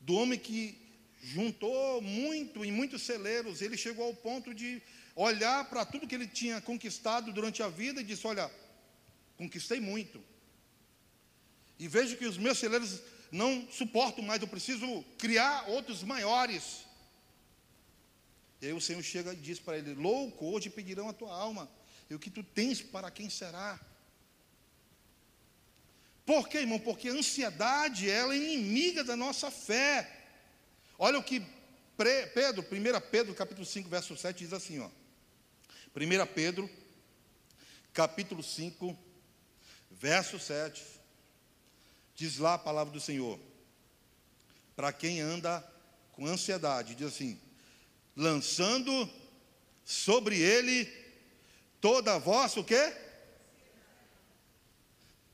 do 0.00 0.14
homem 0.14 0.38
que 0.38 0.83
juntou 1.24 2.02
muito 2.02 2.64
em 2.64 2.70
muitos 2.70 3.02
celeiros. 3.02 3.62
Ele 3.62 3.76
chegou 3.76 4.06
ao 4.06 4.14
ponto 4.14 4.52
de 4.52 4.82
olhar 5.16 5.68
para 5.70 5.86
tudo 5.86 6.06
que 6.06 6.14
ele 6.14 6.26
tinha 6.26 6.60
conquistado 6.60 7.32
durante 7.32 7.62
a 7.62 7.68
vida 7.68 8.00
e 8.00 8.04
disse: 8.04 8.26
Olha, 8.26 8.50
conquistei 9.38 9.80
muito. 9.80 10.22
E 11.78 11.88
vejo 11.88 12.16
que 12.16 12.26
os 12.26 12.36
meus 12.36 12.58
celeiros 12.58 13.00
não 13.32 13.66
suportam 13.70 14.22
mais, 14.22 14.42
eu 14.42 14.48
preciso 14.48 15.02
criar 15.18 15.68
outros 15.68 16.02
maiores. 16.02 16.84
E 18.60 18.66
aí 18.66 18.72
o 18.72 18.80
Senhor 18.80 19.02
chega 19.02 19.32
e 19.32 19.36
diz 19.36 19.58
para 19.58 19.78
ele: 19.78 19.94
Louco, 19.94 20.44
hoje 20.46 20.68
pedirão 20.68 21.08
a 21.08 21.12
tua 21.14 21.34
alma. 21.34 21.70
E 22.10 22.14
o 22.14 22.18
que 22.18 22.30
tu 22.30 22.42
tens 22.42 22.82
para 22.82 23.10
quem 23.10 23.30
será? 23.30 23.80
Por 26.26 26.48
quê, 26.48 26.58
irmão? 26.58 26.78
Porque 26.78 27.08
a 27.08 27.12
ansiedade 27.12 28.08
ela 28.08 28.34
é 28.34 28.36
inimiga 28.36 29.02
da 29.02 29.16
nossa 29.16 29.50
fé. 29.50 30.13
Olha 30.98 31.18
o 31.18 31.22
que 31.22 31.44
Pedro, 32.34 32.62
1 32.62 33.10
Pedro, 33.10 33.34
capítulo 33.34 33.66
5, 33.66 33.88
verso 33.88 34.16
7, 34.16 34.38
diz 34.44 34.52
assim, 34.52 34.80
ó. 34.80 34.88
1 35.96 36.26
Pedro, 36.34 36.68
capítulo 37.92 38.42
5, 38.42 38.96
verso 39.90 40.38
7, 40.38 40.84
diz 42.14 42.38
lá 42.38 42.54
a 42.54 42.58
palavra 42.58 42.92
do 42.92 43.00
Senhor. 43.00 43.38
Para 44.74 44.92
quem 44.92 45.20
anda 45.20 45.64
com 46.12 46.26
ansiedade, 46.26 46.94
diz 46.94 47.08
assim: 47.08 47.40
lançando 48.16 49.08
sobre 49.84 50.40
ele 50.40 50.90
toda 51.80 52.14
a 52.14 52.18
vossa 52.18 52.60
o 52.60 52.64
quê? 52.64 52.92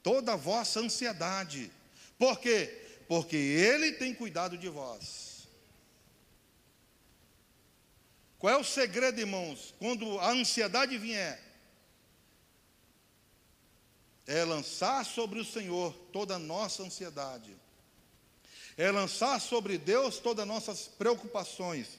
Toda 0.02 0.32
a 0.32 0.36
vossa 0.36 0.80
ansiedade. 0.80 1.70
Por 2.18 2.38
quê? 2.38 2.86
Porque 3.06 3.36
Ele 3.36 3.92
tem 3.92 4.14
cuidado 4.14 4.56
de 4.56 4.68
vós. 4.68 5.29
Qual 8.40 8.54
é 8.54 8.56
o 8.56 8.64
segredo, 8.64 9.20
irmãos? 9.20 9.74
Quando 9.78 10.18
a 10.18 10.30
ansiedade 10.30 10.96
vier, 10.96 11.38
é 14.26 14.42
lançar 14.44 15.04
sobre 15.04 15.38
o 15.38 15.44
Senhor 15.44 15.92
toda 16.10 16.36
a 16.36 16.38
nossa 16.38 16.82
ansiedade, 16.82 17.54
é 18.78 18.90
lançar 18.90 19.38
sobre 19.42 19.76
Deus 19.76 20.18
todas 20.20 20.44
as 20.44 20.48
nossas 20.48 20.88
preocupações, 20.88 21.98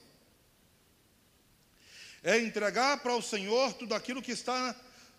é 2.24 2.40
entregar 2.40 3.00
para 3.04 3.14
o 3.14 3.22
Senhor 3.22 3.72
tudo 3.74 3.94
aquilo 3.94 4.20
que 4.20 4.32
está 4.32 4.74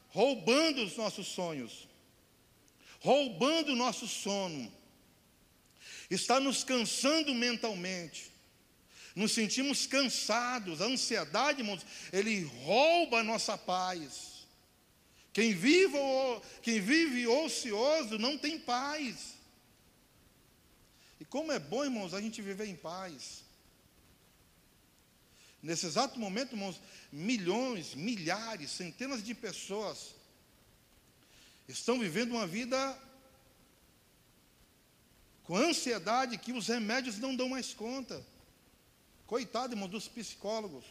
roubando 0.10 0.84
os 0.84 0.98
nossos 0.98 1.28
sonhos, 1.28 1.88
roubando 3.00 3.72
o 3.72 3.78
nosso 3.78 4.10
sono, 4.10 4.70
está 6.10 6.38
nos 6.38 6.66
cansando 6.66 7.34
mentalmente, 7.34 8.33
nos 9.16 9.32
sentimos 9.32 9.86
cansados, 9.86 10.82
a 10.82 10.86
ansiedade, 10.86 11.62
irmãos, 11.62 11.86
ele 12.12 12.44
rouba 12.64 13.20
a 13.20 13.24
nossa 13.24 13.58
paz. 13.58 14.46
Quem 15.32 15.54
vive, 15.54 15.98
quem 16.62 16.80
vive 16.80 17.28
ocioso 17.28 18.18
não 18.18 18.38
tem 18.38 18.60
paz. 18.60 19.34
E 21.20 21.26
como 21.26 21.52
é 21.52 21.60
bom, 21.60 21.84
irmãos, 21.84 22.14
a 22.14 22.22
gente 22.22 22.42
viver 22.42 22.68
em 22.68 22.76
paz. 22.76 23.44
Nesse 25.62 25.86
exato 25.86 26.20
momento, 26.20 26.54
irmãos, 26.54 26.82
milhões, 27.12 27.96
milhares, 27.96 28.72
centenas 28.72 29.24
de 29.24 29.34
pessoas 29.34 30.14
estão 31.68 32.00
vivendo 32.00 32.32
uma 32.32 32.46
vida 32.46 33.00
com 35.44 35.56
ansiedade 35.56 36.38
que 36.38 36.52
os 36.52 36.68
remédios 36.68 37.18
não 37.20 37.36
dão 37.36 37.50
mais 37.50 37.74
conta. 37.74 38.33
Coitado, 39.28 39.74
irmão, 39.74 39.88
dos 39.88 40.08
psicólogos. 40.08 40.86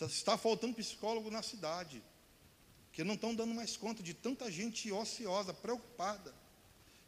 Está 0.00 0.36
faltando 0.36 0.74
psicólogo 0.74 1.30
na 1.30 1.42
cidade, 1.42 2.02
que 2.92 3.02
não 3.02 3.14
estão 3.14 3.34
dando 3.34 3.54
mais 3.54 3.76
conta 3.76 4.02
de 4.02 4.12
tanta 4.12 4.50
gente 4.50 4.92
ociosa, 4.92 5.54
preocupada. 5.54 6.34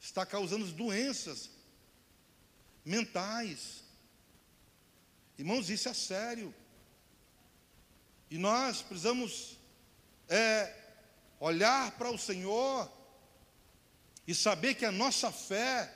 Está 0.01 0.25
causando 0.25 0.65
doenças 0.73 1.51
mentais. 2.85 3.85
Irmãos, 5.37 5.69
isso 5.69 5.89
é 5.89 5.95
sério. 5.95 6.55
E 8.31 8.39
nós 8.39 8.81
precisamos 8.81 9.59
é, 10.29 10.75
olhar 11.41 11.93
para 11.93 12.11
o 12.11 12.19
Senhor 12.19 12.91
e 14.27 14.35
saber 14.35 14.75
que 14.75 14.85
a 14.85 14.93
nossa 14.93 15.33
fé, 15.33 15.95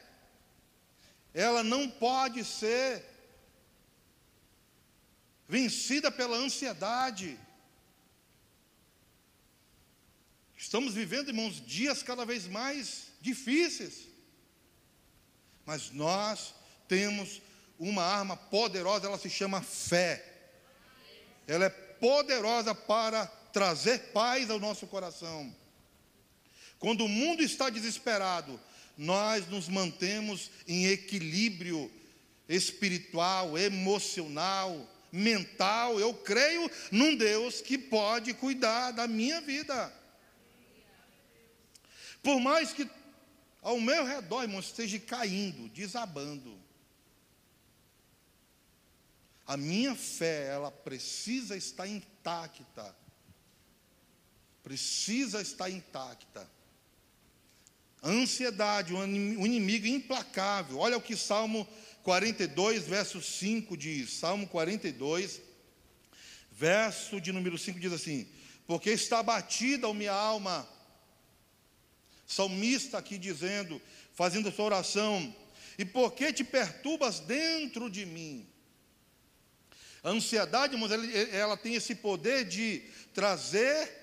ela 1.35 1.63
não 1.63 1.89
pode 1.89 2.45
ser 2.45 3.12
vencida 5.53 6.11
pela 6.11 6.35
ansiedade. 6.39 7.39
Estamos 10.57 10.95
vivendo, 10.95 11.29
irmãos, 11.29 11.63
dias 11.67 12.03
cada 12.03 12.25
vez 12.25 12.47
mais 12.47 13.09
difíceis, 13.21 14.09
mas 15.67 15.91
nós 15.91 16.55
temos 16.89 17.43
uma 17.79 18.03
arma 18.03 18.35
poderosa, 18.35 19.07
ela 19.07 19.19
se 19.19 19.29
chama 19.29 19.61
fé. 19.61 20.25
Ela 21.47 21.67
é 21.67 21.69
poderosa 21.71 22.75
para 22.75 23.27
trazer 23.27 23.99
paz 24.15 24.49
ao 24.49 24.59
nosso 24.59 24.87
coração. 24.87 25.55
Quando 26.79 27.05
o 27.05 27.09
mundo 27.09 27.43
está 27.43 27.69
desesperado, 27.69 28.59
nós 28.97 29.47
nos 29.49 29.69
mantemos 29.69 30.51
em 30.67 30.87
equilíbrio 30.87 31.93
espiritual, 32.49 33.59
emocional, 33.59 34.89
mental. 35.13 36.01
Eu 36.01 36.15
creio 36.15 36.69
num 36.91 37.15
Deus 37.15 37.61
que 37.61 37.77
pode 37.77 38.33
cuidar 38.33 38.91
da 38.93 39.07
minha 39.07 39.41
vida. 39.43 39.93
Por 42.23 42.41
mais 42.41 42.73
que 42.73 42.89
ao 43.61 43.81
meu 43.81 44.05
redor, 44.05 44.43
irmão, 44.43 44.59
esteja 44.59 44.99
caindo, 44.99 45.69
desabando. 45.69 46.61
A 49.47 49.57
minha 49.57 49.95
fé, 49.95 50.47
ela 50.47 50.71
precisa 50.71 51.57
estar 51.57 51.87
intacta. 51.87 52.97
Precisa 54.63 55.41
estar 55.41 55.71
intacta. 55.71 56.51
A 58.01 58.09
ansiedade, 58.09 58.93
um 58.93 59.47
inimigo 59.47 59.87
implacável. 59.87 60.79
Olha 60.79 60.97
o 60.97 61.03
que 61.03 61.17
Salmo 61.17 61.69
42, 62.03 62.87
verso 62.87 63.21
5 63.21 63.77
diz. 63.77 64.13
Salmo 64.15 64.47
42, 64.49 65.41
verso 66.51 67.21
de 67.21 67.33
número 67.33 67.57
5 67.57 67.79
diz 67.79 67.93
assim: 67.93 68.29
Porque 68.67 68.91
está 68.91 69.23
batida 69.23 69.89
a 69.89 69.95
minha 69.95 70.13
alma. 70.13 70.69
Salmista 72.27 72.99
aqui 72.99 73.19
dizendo, 73.19 73.81
fazendo 74.15 74.51
sua 74.51 74.65
oração, 74.65 75.35
e 75.79 75.85
por 75.85 76.13
que 76.13 76.33
te 76.33 76.45
perturbas 76.45 77.21
dentro 77.21 77.91
de 77.91 78.07
mim? 78.07 78.49
A 80.03 80.11
ansiedade, 80.11 80.75
irmãos, 80.75 80.91
ela, 80.91 81.07
ela 81.07 81.57
tem 81.57 81.75
esse 81.75 81.95
poder 81.95 82.45
de 82.45 82.83
trazer 83.15 84.01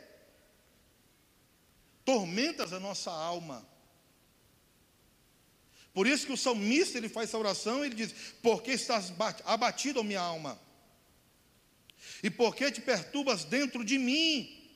tormentas 2.06 2.72
à 2.72 2.80
nossa 2.80 3.12
alma. 3.12 3.68
Por 5.94 6.08
isso 6.08 6.26
que 6.26 6.34
o 6.34 6.38
salmista 6.38 6.98
ele 6.98 7.10
faz 7.10 7.30
essa 7.30 7.38
oração, 7.38 7.84
ele 7.84 7.96
diz: 7.96 8.14
Por 8.42 8.62
que 8.62 8.72
estás 8.72 9.12
abatido, 9.46 10.04
minha 10.04 10.22
alma? 10.22 10.60
E 12.22 12.30
por 12.30 12.56
que 12.56 12.72
te 12.72 12.82
perturbas 12.82 13.44
dentro 13.44 13.84
de 13.84 13.98
mim? 13.98 14.72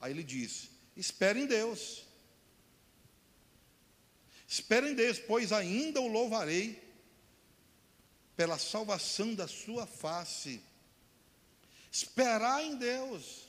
Aí 0.00 0.12
ele 0.12 0.22
diz: 0.22 0.70
Espere 0.96 1.40
em 1.40 1.46
Deus. 1.46 2.04
Espere 4.46 4.90
em 4.90 4.94
Deus, 4.94 5.18
pois 5.18 5.52
ainda 5.52 6.00
o 6.00 6.08
louvarei 6.08 6.82
pela 8.34 8.58
salvação 8.58 9.34
da 9.34 9.46
sua 9.46 9.86
face. 9.86 10.62
Esperar 11.92 12.62
em 12.62 12.76
Deus. 12.76 13.48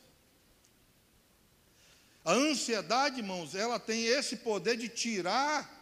A 2.25 2.33
ansiedade, 2.33 3.19
irmãos, 3.19 3.55
ela 3.55 3.79
tem 3.79 4.05
esse 4.05 4.37
poder 4.37 4.75
de 4.75 4.89
tirar 4.89 5.78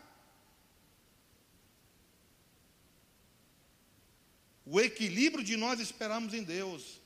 o 4.70 4.82
equilíbrio 4.82 5.44
de 5.44 5.56
nós 5.56 5.80
esperarmos 5.80 6.34
em 6.34 6.44
Deus. 6.44 7.00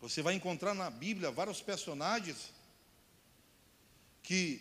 Você 0.00 0.20
vai 0.20 0.34
encontrar 0.34 0.74
na 0.74 0.90
Bíblia 0.90 1.30
vários 1.30 1.62
personagens 1.62 2.52
que 4.22 4.60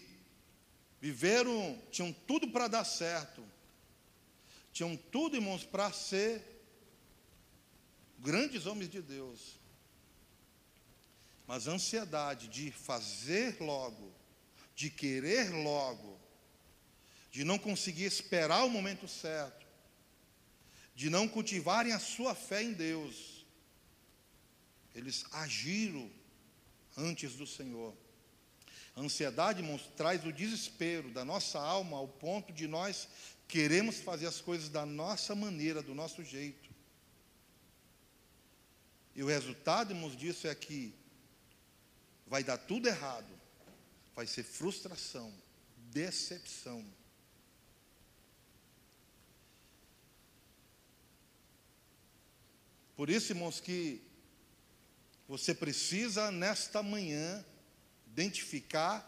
viveram, 1.02 1.82
tinham 1.92 2.14
tudo 2.14 2.50
para 2.50 2.68
dar 2.68 2.86
certo, 2.86 3.44
tinham 4.72 4.96
tudo, 4.96 5.36
irmãos, 5.36 5.66
para 5.66 5.92
ser 5.92 6.42
grandes 8.20 8.66
homens 8.66 8.90
de 8.90 9.02
Deus. 9.02 9.60
Mas 11.46 11.68
a 11.68 11.72
ansiedade 11.72 12.48
de 12.48 12.72
fazer 12.72 13.60
logo, 13.60 14.14
de 14.74 14.90
querer 14.90 15.50
logo, 15.50 16.18
de 17.30 17.44
não 17.44 17.60
conseguir 17.60 18.06
esperar 18.06 18.64
o 18.64 18.70
momento 18.70 19.06
certo, 19.06 19.61
de 21.02 21.10
não 21.10 21.28
cultivarem 21.28 21.94
a 21.94 21.98
sua 21.98 22.36
fé 22.36 22.62
em 22.62 22.74
Deus, 22.74 23.44
eles 24.94 25.26
agiram 25.32 26.08
antes 26.96 27.34
do 27.34 27.48
Senhor. 27.48 27.92
A 28.96 29.02
ansiedade, 29.02 29.64
irmãos, 29.64 29.90
traz 29.98 30.24
o 30.24 30.32
desespero 30.32 31.10
da 31.10 31.26
nossa 31.26 31.60
alma 31.60 31.98
ao 31.98 32.08
ponto 32.08 32.54
de 32.54 32.68
nós 32.68 33.08
queremos 33.48 33.98
fazer 33.98 34.28
as 34.28 34.42
coisas 34.42 34.70
da 34.70 34.86
nossa 34.86 35.34
maneira, 35.34 35.82
do 35.82 35.96
nosso 35.96 36.24
jeito. 36.24 36.70
E 39.16 39.24
o 39.24 39.28
resultado, 39.28 39.94
irmãos, 39.94 40.16
disso 40.16 40.48
é 40.48 40.54
que 40.54 40.94
vai 42.28 42.44
dar 42.44 42.60
tudo 42.60 42.88
errado, 42.88 43.34
vai 44.14 44.28
ser 44.28 44.44
frustração, 44.44 45.34
decepção. 45.90 46.86
Por 53.02 53.10
isso, 53.10 53.32
irmãos, 53.32 53.60
que 53.60 54.00
você 55.28 55.56
precisa, 55.56 56.30
nesta 56.30 56.84
manhã, 56.84 57.44
identificar 58.06 59.04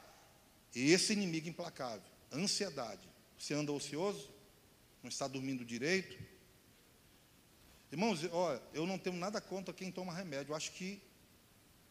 esse 0.73 1.13
inimigo 1.13 1.47
implacável, 1.47 2.01
ansiedade. 2.32 3.08
Você 3.38 3.53
anda 3.53 3.71
ocioso? 3.71 4.34
Não 5.03 5.10
está 5.10 5.27
dormindo 5.27 5.63
direito? 5.63 6.17
Irmãos, 7.91 8.21
ó, 8.32 8.60
eu 8.73 8.88
não 8.88 8.97
tenho 8.97 9.15
nada 9.15 9.39
contra 9.39 9.71
quem 9.71 9.91
toma 9.91 10.12
remédio. 10.12 10.53
Eu 10.53 10.56
acho 10.56 10.71
que 10.71 10.99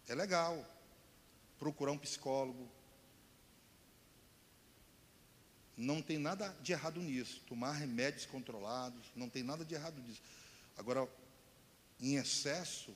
é 0.09 0.15
legal 0.17 0.69
procurar 1.57 1.93
um 1.93 1.99
psicólogo. 1.99 2.69
Não 5.77 6.03
tem 6.03 6.19
nada 6.19 6.49
de 6.63 6.73
errado 6.73 7.01
nisso. 7.01 7.45
Tomar 7.47 7.75
remédios 7.75 8.27
controlados, 8.27 9.07
não 9.15 9.29
tem 9.29 9.45
nada 9.45 9.65
de 9.65 9.77
errado 9.77 10.03
nisso. 10.03 10.21
Agora, 10.77 11.09
em 12.03 12.17
excesso, 12.17 12.95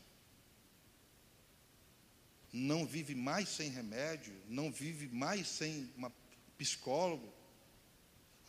não 2.53 2.85
vive 2.85 3.15
mais 3.15 3.49
sem 3.49 3.71
remédio, 3.71 4.35
não 4.49 4.73
vive 4.73 5.07
mais 5.09 5.47
sem 5.47 5.93
uma 5.97 6.13
psicólogo. 6.59 7.33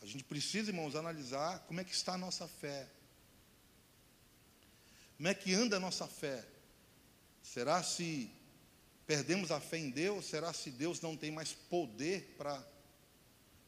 A 0.02 0.06
gente 0.06 0.24
precisa, 0.24 0.70
irmãos, 0.70 0.96
analisar 0.96 1.60
como 1.60 1.80
é 1.80 1.84
que 1.84 1.94
está 1.94 2.14
a 2.14 2.18
nossa 2.18 2.48
fé. 2.48 2.88
Como 5.16 5.28
é 5.28 5.34
que 5.34 5.54
anda 5.54 5.76
a 5.76 5.80
nossa 5.80 6.06
fé? 6.06 6.44
Será 7.42 7.82
se 7.82 8.30
perdemos 9.06 9.50
a 9.50 9.60
fé 9.60 9.78
em 9.78 9.90
Deus? 9.90 10.26
Será 10.26 10.52
se 10.52 10.70
Deus 10.70 11.00
não 11.00 11.16
tem 11.16 11.30
mais 11.30 11.52
poder 11.52 12.34
para 12.36 12.66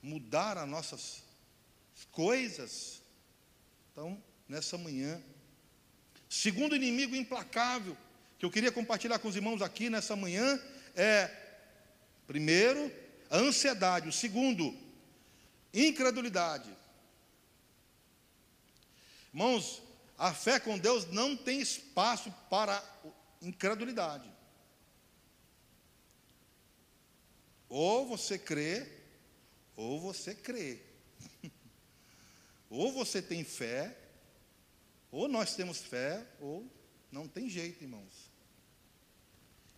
mudar 0.02 0.56
as 0.58 0.68
nossas 0.68 1.22
coisas? 2.10 3.02
Então, 3.92 4.22
nessa 4.48 4.78
manhã, 4.78 5.22
Segundo 6.30 6.76
inimigo 6.76 7.16
implacável, 7.16 7.96
que 8.38 8.46
eu 8.46 8.50
queria 8.52 8.70
compartilhar 8.70 9.18
com 9.18 9.26
os 9.26 9.34
irmãos 9.34 9.60
aqui 9.60 9.90
nessa 9.90 10.14
manhã, 10.14 10.62
é, 10.94 11.28
primeiro, 12.24 12.90
a 13.28 13.36
ansiedade. 13.36 14.08
O 14.08 14.12
segundo, 14.12 14.72
incredulidade. 15.74 16.72
Irmãos, 19.34 19.82
a 20.16 20.32
fé 20.32 20.60
com 20.60 20.78
Deus 20.78 21.04
não 21.10 21.36
tem 21.36 21.60
espaço 21.60 22.32
para 22.48 22.80
incredulidade. 23.42 24.30
Ou 27.68 28.06
você 28.06 28.38
crê, 28.38 28.86
ou 29.74 30.00
você 30.00 30.32
crê. 30.32 30.80
ou 32.70 32.92
você 32.92 33.20
tem 33.20 33.42
fé, 33.42 33.99
ou 35.10 35.28
nós 35.28 35.54
temos 35.54 35.78
fé, 35.78 36.26
ou 36.40 36.70
não 37.10 37.26
tem 37.26 37.48
jeito, 37.48 37.82
irmãos. 37.82 38.30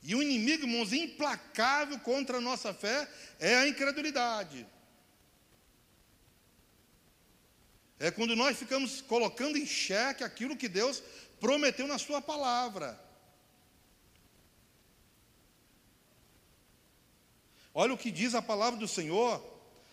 E 0.03 0.15
o 0.15 0.23
inimigo, 0.23 0.65
irmãos, 0.65 0.93
implacável 0.93 1.99
contra 2.01 2.39
a 2.39 2.41
nossa 2.41 2.75
fé 2.75 3.09
é 3.39 3.55
a 3.55 3.69
incredulidade. 3.69 4.67
É 7.99 8.11
quando 8.11 8.35
nós 8.35 8.59
ficamos 8.59 9.01
colocando 9.01 9.57
em 9.57 9.65
xeque 9.65 10.25
aquilo 10.25 10.57
que 10.57 10.69
Deus 10.69 11.03
prometeu 11.41 11.87
na 11.87 11.99
Sua 11.99 12.21
palavra. 12.21 13.01
Olha 17.73 17.95
o 17.95 17.99
que 17.99 18.11
diz 18.11 18.35
a 18.35 18.43
palavra 18.43 18.79
do 18.79 18.89
Senhor 18.89 19.41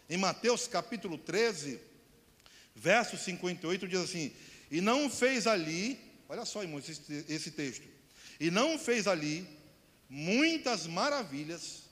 em 0.09 0.17
Mateus 0.17 0.67
capítulo 0.67 1.19
13, 1.19 1.79
verso 2.75 3.15
58, 3.15 3.87
diz 3.87 3.99
assim: 3.99 4.35
e 4.71 4.81
não 4.81 5.09
fez 5.09 5.47
ali, 5.47 5.99
olha 6.27 6.45
só, 6.45 6.61
irmãos, 6.61 6.87
esse, 6.87 7.25
esse 7.27 7.51
texto. 7.51 7.87
E 8.39 8.51
não 8.51 8.77
fez 8.77 9.07
ali 9.07 9.47
muitas 10.09 10.87
maravilhas 10.87 11.83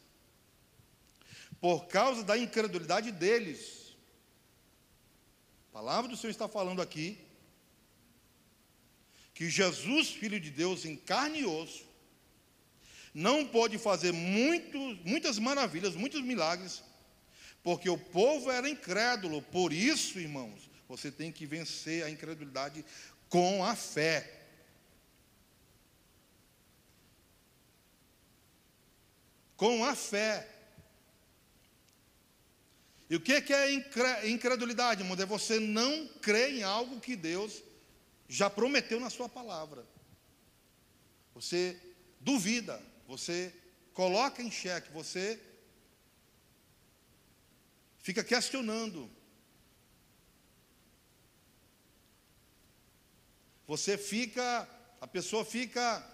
por 1.60 1.88
causa 1.88 2.24
da 2.24 2.38
incredulidade 2.38 3.12
deles. 3.12 3.96
A 5.70 5.74
palavra 5.74 6.10
do 6.10 6.18
Senhor 6.18 6.32
está 6.32 6.48
falando 6.48 6.82
aqui 6.82 7.18
que 9.34 9.50
Jesus, 9.50 10.10
Filho 10.10 10.40
de 10.40 10.50
Deus, 10.50 10.86
em 10.86 10.96
carne 10.96 11.42
e 11.42 11.46
osso, 11.46 11.86
não 13.14 13.46
pôde 13.46 13.78
fazer 13.78 14.12
muito, 14.12 14.80
muitas 15.04 15.38
maravilhas, 15.38 15.96
muitos 15.96 16.22
milagres, 16.22 16.84
porque 17.64 17.90
o 17.90 17.98
povo 17.98 18.50
era 18.50 18.70
incrédulo. 18.70 19.42
Por 19.42 19.74
isso, 19.74 20.20
irmãos, 20.20 20.70
você 20.88 21.12
tem 21.12 21.32
que 21.32 21.46
vencer 21.46 22.04
a 22.04 22.10
incredulidade 22.10 22.86
com 23.30 23.64
a 23.64 23.76
fé. 23.76 24.46
Com 29.56 29.84
a 29.84 29.96
fé. 29.96 30.48
E 33.10 33.16
o 33.16 33.22
que 33.22 33.34
é 33.54 34.30
incredulidade, 34.30 35.02
irmãos? 35.02 35.20
É 35.20 35.26
você 35.26 35.60
não 35.60 36.08
crer 36.22 36.54
em 36.54 36.64
algo 36.64 37.00
que 37.00 37.16
Deus 37.16 37.64
já 38.28 38.50
prometeu 38.50 39.00
na 39.00 39.10
sua 39.10 39.30
palavra. 39.30 39.88
Você 41.34 41.80
duvida, 42.20 42.82
você 43.08 43.54
coloca 43.94 44.42
em 44.42 44.52
xeque, 44.52 44.92
você 44.92 45.42
fica 48.00 48.24
questionando. 48.24 49.10
Você 53.68 53.98
fica, 53.98 54.68
a 55.02 55.06
pessoa 55.06 55.44
fica, 55.44 56.06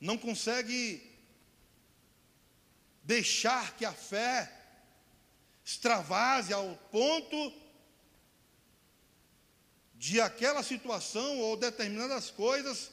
não 0.00 0.18
consegue 0.18 1.08
deixar 3.04 3.76
que 3.76 3.84
a 3.84 3.92
fé 3.92 4.52
extravase 5.64 6.52
ao 6.52 6.74
ponto 6.90 7.52
de 9.94 10.20
aquela 10.20 10.64
situação 10.64 11.38
ou 11.38 11.56
determinadas 11.56 12.28
coisas 12.28 12.90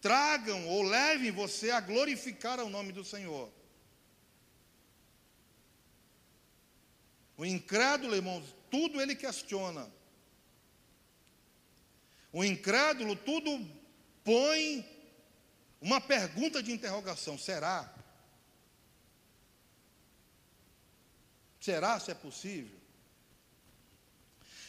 tragam 0.00 0.66
ou 0.68 0.82
levem 0.82 1.30
você 1.30 1.70
a 1.70 1.80
glorificar 1.80 2.60
o 2.60 2.70
nome 2.70 2.92
do 2.92 3.04
Senhor. 3.04 3.52
O 7.36 7.44
incrédulo, 7.44 8.14
irmãos, 8.14 8.54
tudo 8.70 9.02
ele 9.02 9.14
questiona. 9.14 9.92
O 12.36 12.44
incrédulo 12.44 13.16
tudo 13.16 13.66
põe 14.22 14.86
uma 15.80 16.02
pergunta 16.02 16.62
de 16.62 16.70
interrogação: 16.70 17.38
será? 17.38 17.90
Será 21.58 21.98
se 21.98 22.10
é 22.10 22.14
possível? 22.14 22.78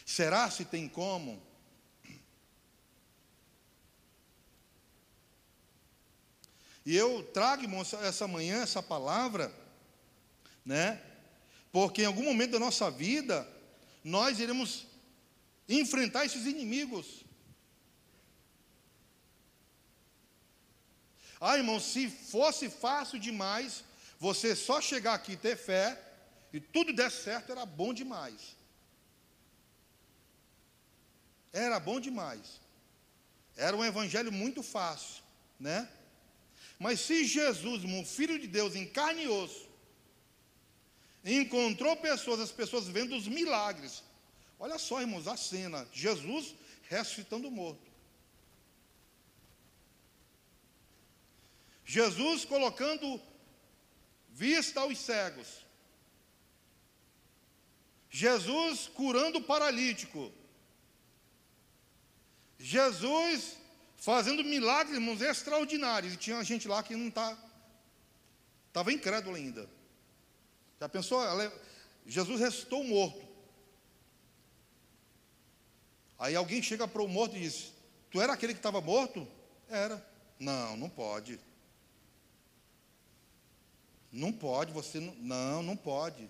Será 0.06 0.50
se 0.50 0.64
tem 0.64 0.88
como? 0.88 1.42
E 6.86 6.96
eu 6.96 7.22
trago, 7.34 7.64
irmãos, 7.64 7.92
essa 7.92 8.26
manhã 8.26 8.62
essa 8.62 8.82
palavra, 8.82 9.54
né? 10.64 11.02
Porque 11.70 12.00
em 12.00 12.06
algum 12.06 12.24
momento 12.24 12.52
da 12.52 12.58
nossa 12.58 12.90
vida, 12.90 13.46
nós 14.02 14.40
iremos 14.40 14.86
enfrentar 15.68 16.24
esses 16.24 16.46
inimigos. 16.46 17.27
Ah, 21.40 21.56
irmão, 21.56 21.78
se 21.78 22.08
fosse 22.08 22.68
fácil 22.68 23.18
demais, 23.18 23.84
você 24.18 24.56
só 24.56 24.80
chegar 24.80 25.14
aqui 25.14 25.32
e 25.32 25.36
ter 25.36 25.56
fé, 25.56 26.00
e 26.52 26.60
tudo 26.60 26.92
der 26.92 27.10
certo, 27.10 27.52
era 27.52 27.64
bom 27.64 27.94
demais. 27.94 28.56
Era 31.52 31.78
bom 31.78 32.00
demais. 32.00 32.60
Era 33.56 33.76
um 33.76 33.84
evangelho 33.84 34.32
muito 34.32 34.62
fácil, 34.62 35.22
né? 35.58 35.88
Mas 36.78 37.00
se 37.00 37.24
Jesus, 37.24 37.84
um 37.84 38.04
filho 38.04 38.38
de 38.38 38.46
Deus 38.46 38.76
em 38.76 38.86
carne 38.86 39.24
e 39.24 39.28
osso, 39.28 39.68
encontrou 41.24 41.96
pessoas, 41.96 42.40
as 42.40 42.52
pessoas 42.52 42.86
vendo 42.86 43.16
os 43.16 43.26
milagres. 43.26 44.02
Olha 44.58 44.78
só, 44.78 45.00
irmãos, 45.00 45.26
a 45.26 45.36
cena: 45.36 45.86
Jesus 45.92 46.54
ressuscitando 46.88 47.48
o 47.48 47.50
morto. 47.50 47.87
Jesus 51.88 52.44
colocando 52.44 53.18
vista 54.28 54.80
aos 54.80 54.98
cegos. 54.98 55.64
Jesus 58.10 58.88
curando 58.88 59.38
o 59.38 59.42
paralítico. 59.42 60.30
Jesus 62.58 63.56
fazendo 63.96 64.44
milagres, 64.44 64.96
irmãos, 64.96 65.22
extraordinários. 65.22 66.12
E 66.12 66.18
tinha 66.18 66.44
gente 66.44 66.68
lá 66.68 66.82
que 66.82 66.94
não 66.94 67.08
está, 67.08 67.34
estava 68.66 68.92
incrédulo 68.92 69.34
ainda. 69.34 69.66
Já 70.78 70.90
pensou? 70.90 71.22
Jesus 72.06 72.38
ressuscitou 72.38 72.82
o 72.82 72.84
morto. 72.84 73.26
Aí 76.18 76.36
alguém 76.36 76.62
chega 76.62 76.86
para 76.86 77.00
o 77.00 77.08
morto 77.08 77.34
e 77.34 77.40
diz: 77.40 77.72
Tu 78.10 78.20
era 78.20 78.34
aquele 78.34 78.52
que 78.52 78.58
estava 78.58 78.78
morto? 78.82 79.26
Era. 79.70 80.06
Não, 80.38 80.76
não 80.76 80.90
pode. 80.90 81.47
Não 84.10 84.32
pode, 84.32 84.72
você 84.72 84.98
não. 84.98 85.14
Não, 85.16 85.62
não 85.62 85.76
pode. 85.76 86.28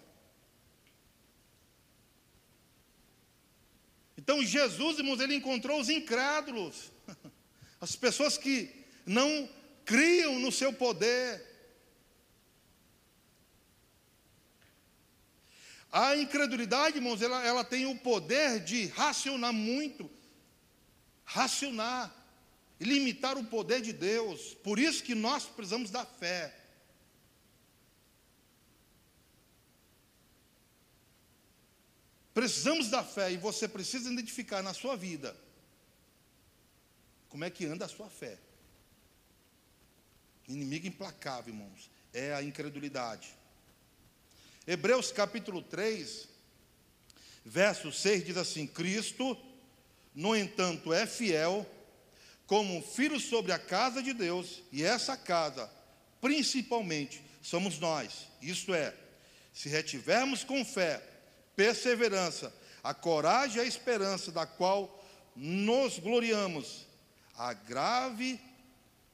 Então 4.17 4.45
Jesus, 4.45 4.99
irmãos, 4.99 5.21
ele 5.21 5.37
encontrou 5.37 5.81
os 5.81 5.89
incrédulos. 5.89 6.91
As 7.81 7.95
pessoas 7.95 8.37
que 8.37 8.85
não 9.07 9.49
criam 9.85 10.39
no 10.39 10.53
seu 10.53 10.73
poder. 10.73 11.47
A 15.91 16.17
incredulidade, 16.17 16.99
irmãos, 16.99 17.23
ela, 17.23 17.43
ela 17.47 17.65
tem 17.65 17.87
o 17.87 17.97
poder 17.97 18.61
de 18.61 18.89
racionar 18.89 19.53
muito, 19.55 20.11
racionar, 21.25 22.15
limitar 22.79 23.39
o 23.39 23.45
poder 23.45 23.81
de 23.81 23.93
Deus. 23.95 24.53
Por 24.63 24.79
isso 24.79 25.03
que 25.03 25.15
nós 25.15 25.47
precisamos 25.47 25.91
da 25.91 26.05
fé. 26.05 26.58
Precisamos 32.39 32.89
da 32.89 33.03
fé 33.03 33.33
e 33.33 33.37
você 33.37 33.67
precisa 33.67 34.13
identificar 34.13 34.63
na 34.63 34.73
sua 34.73 34.97
vida 34.97 35.37
como 37.29 37.45
é 37.45 37.51
que 37.51 37.67
anda 37.67 37.85
a 37.85 37.89
sua 37.89 38.09
fé. 38.09 38.39
Inimigo 40.47 40.87
implacável, 40.87 41.53
irmãos, 41.53 41.91
é 42.15 42.33
a 42.33 42.41
incredulidade. 42.41 43.37
Hebreus 44.65 45.11
capítulo 45.11 45.63
3, 45.63 46.29
verso 47.45 47.91
6 47.91 48.27
diz 48.27 48.37
assim: 48.37 48.69
Cristo, 48.69 49.37
no 50.15 50.37
entanto, 50.37 50.93
é 50.93 51.09
fiel 51.09 51.67
como 52.47 52.81
filho 52.81 53.19
sobre 53.19 53.51
a 53.51 53.59
casa 53.59 54.01
de 54.01 54.13
Deus, 54.13 54.63
e 54.71 54.85
essa 54.85 55.17
casa, 55.17 55.69
principalmente, 56.21 57.21
somos 57.43 57.81
nós. 57.81 58.29
Isto 58.41 58.73
é, 58.77 58.95
se 59.53 59.69
retivermos 59.69 60.45
com 60.45 60.65
fé, 60.65 61.18
perseverança, 61.59 62.55
a 62.85 62.95
coragem 62.95 63.59
e 63.59 63.65
a 63.65 63.67
esperança 63.67 64.31
da 64.31 64.47
qual 64.47 65.05
nos 65.35 65.99
gloriamos, 65.99 66.87
a 67.37 67.53
grave, 67.53 68.41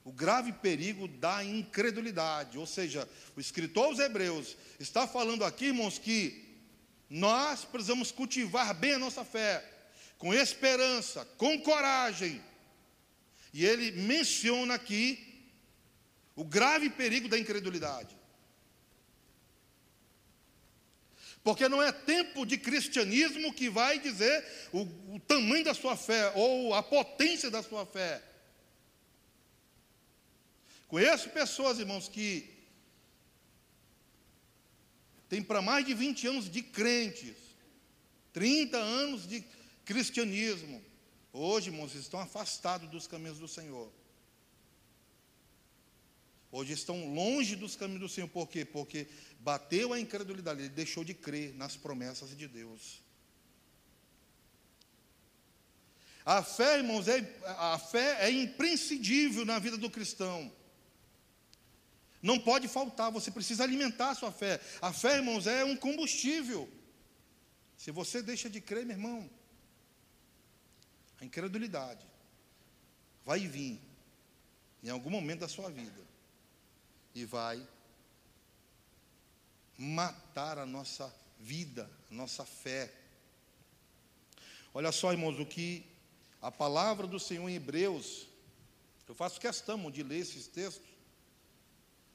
o 0.04 0.12
grave 0.12 0.52
perigo 0.52 1.08
da 1.08 1.42
incredulidade. 1.42 2.58
Ou 2.58 2.66
seja, 2.66 3.08
o 3.34 3.40
escritor 3.40 3.86
aos 3.86 3.98
Hebreus 3.98 4.58
está 4.78 5.08
falando 5.08 5.42
aqui, 5.42 5.68
irmãos, 5.68 5.98
que 5.98 6.44
nós 7.08 7.64
precisamos 7.64 8.12
cultivar 8.12 8.74
bem 8.74 8.92
a 8.92 8.98
nossa 8.98 9.24
fé, 9.24 9.64
com 10.18 10.34
esperança, 10.34 11.24
com 11.38 11.58
coragem. 11.62 12.42
E 13.54 13.64
ele 13.64 13.90
menciona 14.02 14.74
aqui 14.74 15.48
o 16.36 16.44
grave 16.44 16.90
perigo 16.90 17.26
da 17.26 17.38
incredulidade. 17.38 18.14
Porque 21.44 21.68
não 21.68 21.82
é 21.82 21.92
tempo 21.92 22.46
de 22.46 22.56
cristianismo 22.56 23.52
que 23.52 23.68
vai 23.68 23.98
dizer 23.98 24.42
o, 24.72 24.80
o 25.14 25.20
tamanho 25.20 25.62
da 25.62 25.74
sua 25.74 25.94
fé 25.94 26.32
ou 26.34 26.72
a 26.72 26.82
potência 26.82 27.50
da 27.50 27.62
sua 27.62 27.84
fé. 27.84 28.22
Conheço 30.88 31.28
pessoas, 31.28 31.78
irmãos, 31.78 32.08
que 32.08 32.50
têm 35.28 35.42
para 35.42 35.60
mais 35.60 35.84
de 35.84 35.92
20 35.92 36.26
anos 36.28 36.50
de 36.50 36.62
crentes, 36.62 37.36
30 38.32 38.78
anos 38.78 39.28
de 39.28 39.44
cristianismo. 39.84 40.82
Hoje, 41.30 41.68
irmãos, 41.68 41.94
estão 41.94 42.20
afastados 42.20 42.88
dos 42.88 43.06
caminhos 43.06 43.38
do 43.38 43.48
Senhor. 43.48 43.92
Hoje 46.56 46.72
estão 46.72 47.12
longe 47.12 47.56
dos 47.56 47.74
caminhos 47.74 48.02
do 48.02 48.08
Senhor. 48.08 48.28
Por 48.28 48.48
quê? 48.48 48.64
Porque 48.64 49.08
bateu 49.40 49.92
a 49.92 49.98
incredulidade, 49.98 50.60
ele 50.60 50.68
deixou 50.68 51.02
de 51.02 51.12
crer 51.12 51.52
nas 51.52 51.76
promessas 51.76 52.30
de 52.38 52.46
Deus. 52.46 53.02
A 56.24 56.44
fé, 56.44 56.78
irmãos, 56.78 57.08
é, 57.08 57.18
a 57.58 57.76
fé 57.76 58.24
é 58.26 58.30
imprescindível 58.30 59.44
na 59.44 59.58
vida 59.58 59.76
do 59.76 59.90
cristão. 59.90 60.52
Não 62.22 62.38
pode 62.38 62.68
faltar, 62.68 63.10
você 63.10 63.32
precisa 63.32 63.64
alimentar 63.64 64.10
a 64.10 64.14
sua 64.14 64.30
fé. 64.30 64.60
A 64.80 64.92
fé, 64.92 65.16
irmãos, 65.16 65.48
é 65.48 65.64
um 65.64 65.76
combustível. 65.76 66.70
Se 67.76 67.90
você 67.90 68.22
deixa 68.22 68.48
de 68.48 68.60
crer, 68.60 68.86
meu 68.86 68.96
irmão, 68.96 69.28
a 71.20 71.24
incredulidade 71.24 72.06
vai 73.24 73.40
vir 73.40 73.80
em 74.84 74.88
algum 74.88 75.10
momento 75.10 75.40
da 75.40 75.48
sua 75.48 75.68
vida 75.68 76.13
e 77.14 77.24
vai 77.24 77.66
matar 79.76 80.58
a 80.58 80.66
nossa 80.66 81.12
vida, 81.38 81.90
a 82.10 82.14
nossa 82.14 82.44
fé. 82.44 82.92
Olha 84.72 84.90
só, 84.90 85.12
irmãos, 85.12 85.38
o 85.38 85.46
que 85.46 85.86
a 86.40 86.50
palavra 86.50 87.06
do 87.06 87.20
Senhor 87.20 87.48
em 87.48 87.54
Hebreus, 87.54 88.26
eu 89.06 89.14
faço 89.14 89.40
questão 89.40 89.90
de 89.90 90.02
ler 90.02 90.18
esses 90.18 90.46
textos, 90.46 90.88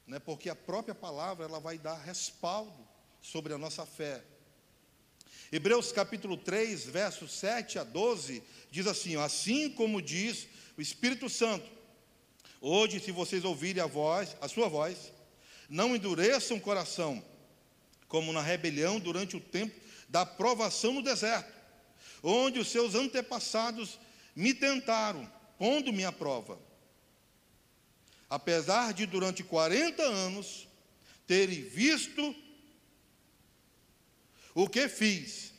né, 0.05 0.19
porque 0.19 0.49
a 0.49 0.55
própria 0.55 0.95
palavra 0.95 1.45
ela 1.45 1.59
vai 1.59 1.77
dar 1.77 1.95
respaldo 1.95 2.87
sobre 3.21 3.53
a 3.53 3.57
nossa 3.57 3.85
fé. 3.85 4.23
Hebreus 5.51 5.91
capítulo 5.91 6.37
3, 6.37 6.85
versos 6.85 7.31
7 7.33 7.79
a 7.79 7.83
12, 7.83 8.43
diz 8.69 8.85
assim: 8.87 9.15
Assim 9.15 9.69
como 9.69 10.01
diz 10.01 10.47
o 10.77 10.81
Espírito 10.81 11.29
Santo, 11.29 11.69
hoje, 12.61 12.99
se 12.99 13.11
vocês 13.11 13.43
ouvirem 13.43 13.81
a 13.81 13.87
voz, 13.87 14.35
a 14.41 14.47
sua 14.47 14.67
voz, 14.67 15.11
não 15.69 15.95
endureçam 15.95 16.57
o 16.57 16.61
coração, 16.61 17.23
como 18.07 18.33
na 18.33 18.41
rebelião 18.41 18.99
durante 18.99 19.37
o 19.37 19.39
tempo 19.39 19.79
da 20.07 20.25
provação 20.25 20.93
no 20.93 21.03
deserto, 21.03 21.53
onde 22.23 22.59
os 22.59 22.67
seus 22.67 22.95
antepassados 22.95 23.99
me 24.35 24.53
tentaram, 24.53 25.31
pondo-me 25.57 26.03
à 26.03 26.11
prova. 26.11 26.59
Apesar 28.29 28.93
de 28.93 29.05
durante 29.05 29.43
40 29.43 30.01
anos 30.01 30.67
terem 31.25 31.61
visto 31.61 32.35
o 34.53 34.67
que 34.67 34.87
fiz. 34.87 35.53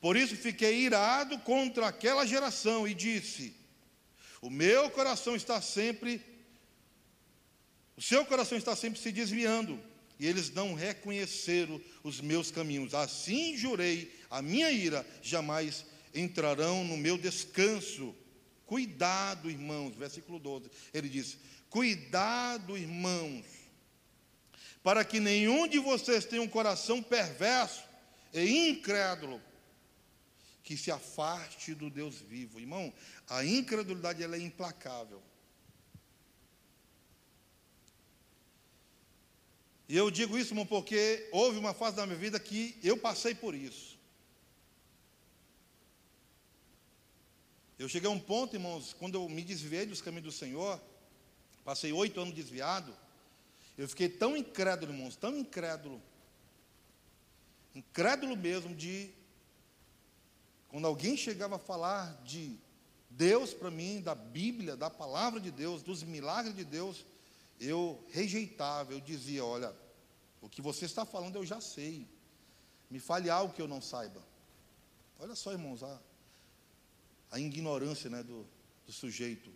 Por 0.00 0.16
isso 0.16 0.36
fiquei 0.36 0.80
irado 0.80 1.38
contra 1.40 1.88
aquela 1.88 2.26
geração 2.26 2.86
e 2.86 2.94
disse: 2.94 3.57
O 4.40 4.50
meu 4.50 4.90
coração 4.90 5.34
está 5.34 5.60
sempre, 5.60 6.22
o 7.96 8.02
seu 8.02 8.24
coração 8.24 8.56
está 8.56 8.76
sempre 8.76 9.00
se 9.00 9.10
desviando 9.10 9.80
e 10.18 10.26
eles 10.26 10.50
não 10.50 10.74
reconheceram 10.74 11.80
os 12.02 12.20
meus 12.20 12.50
caminhos. 12.50 12.94
Assim 12.94 13.56
jurei, 13.56 14.12
a 14.30 14.42
minha 14.42 14.70
ira 14.70 15.06
jamais 15.22 15.84
entrarão 16.14 16.84
no 16.84 16.96
meu 16.96 17.16
descanso. 17.16 18.14
Cuidado, 18.66 19.50
irmãos, 19.50 19.94
versículo 19.94 20.38
12. 20.38 20.70
Ele 20.92 21.08
diz: 21.08 21.38
Cuidado, 21.70 22.76
irmãos, 22.76 23.44
para 24.82 25.04
que 25.04 25.20
nenhum 25.20 25.66
de 25.66 25.78
vocês 25.78 26.24
tenha 26.24 26.42
um 26.42 26.48
coração 26.48 27.02
perverso 27.02 27.82
e 28.32 28.68
incrédulo, 28.68 29.40
que 30.68 30.76
se 30.76 30.90
afaste 30.90 31.74
do 31.74 31.88
Deus 31.88 32.20
vivo. 32.20 32.60
Irmão, 32.60 32.92
a 33.26 33.42
incredulidade 33.42 34.22
ela 34.22 34.36
é 34.36 34.38
implacável. 34.38 35.22
E 39.88 39.96
eu 39.96 40.10
digo 40.10 40.36
isso, 40.36 40.50
irmão, 40.50 40.66
porque 40.66 41.26
houve 41.32 41.58
uma 41.58 41.72
fase 41.72 41.96
da 41.96 42.04
minha 42.04 42.18
vida 42.18 42.38
que 42.38 42.78
eu 42.82 42.98
passei 42.98 43.34
por 43.34 43.54
isso. 43.54 43.98
Eu 47.78 47.88
cheguei 47.88 48.10
a 48.10 48.12
um 48.12 48.20
ponto, 48.20 48.54
irmãos, 48.54 48.92
quando 48.92 49.14
eu 49.14 49.26
me 49.26 49.42
desviei 49.42 49.86
dos 49.86 50.02
caminhos 50.02 50.26
do 50.26 50.38
Senhor, 50.38 50.78
passei 51.64 51.94
oito 51.94 52.20
anos 52.20 52.34
desviado, 52.34 52.94
eu 53.78 53.88
fiquei 53.88 54.10
tão 54.10 54.36
incrédulo, 54.36 54.92
irmãos, 54.92 55.16
tão 55.16 55.34
incrédulo, 55.34 55.98
incrédulo 57.74 58.36
mesmo, 58.36 58.74
de 58.74 59.16
quando 60.68 60.86
alguém 60.86 61.16
chegava 61.16 61.56
a 61.56 61.58
falar 61.58 62.22
de 62.22 62.58
Deus 63.10 63.54
para 63.54 63.70
mim, 63.70 64.00
da 64.00 64.14
Bíblia, 64.14 64.76
da 64.76 64.90
palavra 64.90 65.40
de 65.40 65.50
Deus, 65.50 65.82
dos 65.82 66.02
milagres 66.02 66.54
de 66.54 66.64
Deus, 66.64 67.04
eu 67.58 68.04
rejeitava, 68.10 68.92
eu 68.92 69.00
dizia: 69.00 69.44
olha, 69.44 69.74
o 70.40 70.48
que 70.48 70.62
você 70.62 70.84
está 70.84 71.04
falando 71.04 71.36
eu 71.36 71.44
já 71.44 71.60
sei, 71.60 72.06
me 72.90 73.00
fale 73.00 73.30
algo 73.30 73.52
que 73.52 73.62
eu 73.62 73.68
não 73.68 73.80
saiba. 73.80 74.22
Olha 75.18 75.34
só, 75.34 75.52
irmãos, 75.52 75.82
a, 75.82 76.00
a 77.30 77.40
ignorância 77.40 78.08
né, 78.08 78.22
do, 78.22 78.46
do 78.86 78.92
sujeito. 78.92 79.52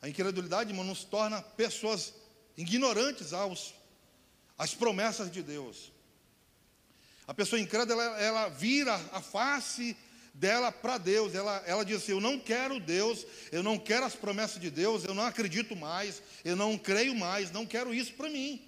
A 0.00 0.08
incredulidade, 0.08 0.70
irmão, 0.70 0.84
nos 0.84 1.04
torna 1.04 1.42
pessoas 1.42 2.14
ignorantes 2.56 3.32
aos, 3.32 3.74
às 4.56 4.74
promessas 4.74 5.30
de 5.30 5.42
Deus. 5.42 5.92
A 7.26 7.34
pessoa 7.34 7.60
incrédula, 7.60 8.02
ela, 8.02 8.20
ela 8.20 8.48
vira 8.48 8.94
a 9.12 9.20
face 9.20 9.96
dela 10.32 10.70
para 10.70 10.98
Deus. 10.98 11.34
Ela, 11.34 11.62
ela 11.66 11.84
diz 11.84 11.96
assim: 11.96 12.12
Eu 12.12 12.20
não 12.20 12.38
quero 12.38 12.78
Deus, 12.78 13.26
eu 13.50 13.62
não 13.62 13.78
quero 13.78 14.06
as 14.06 14.14
promessas 14.14 14.60
de 14.60 14.70
Deus, 14.70 15.04
eu 15.04 15.14
não 15.14 15.24
acredito 15.24 15.74
mais, 15.74 16.22
eu 16.44 16.54
não 16.54 16.78
creio 16.78 17.14
mais, 17.14 17.50
não 17.50 17.66
quero 17.66 17.92
isso 17.92 18.14
para 18.14 18.28
mim. 18.28 18.62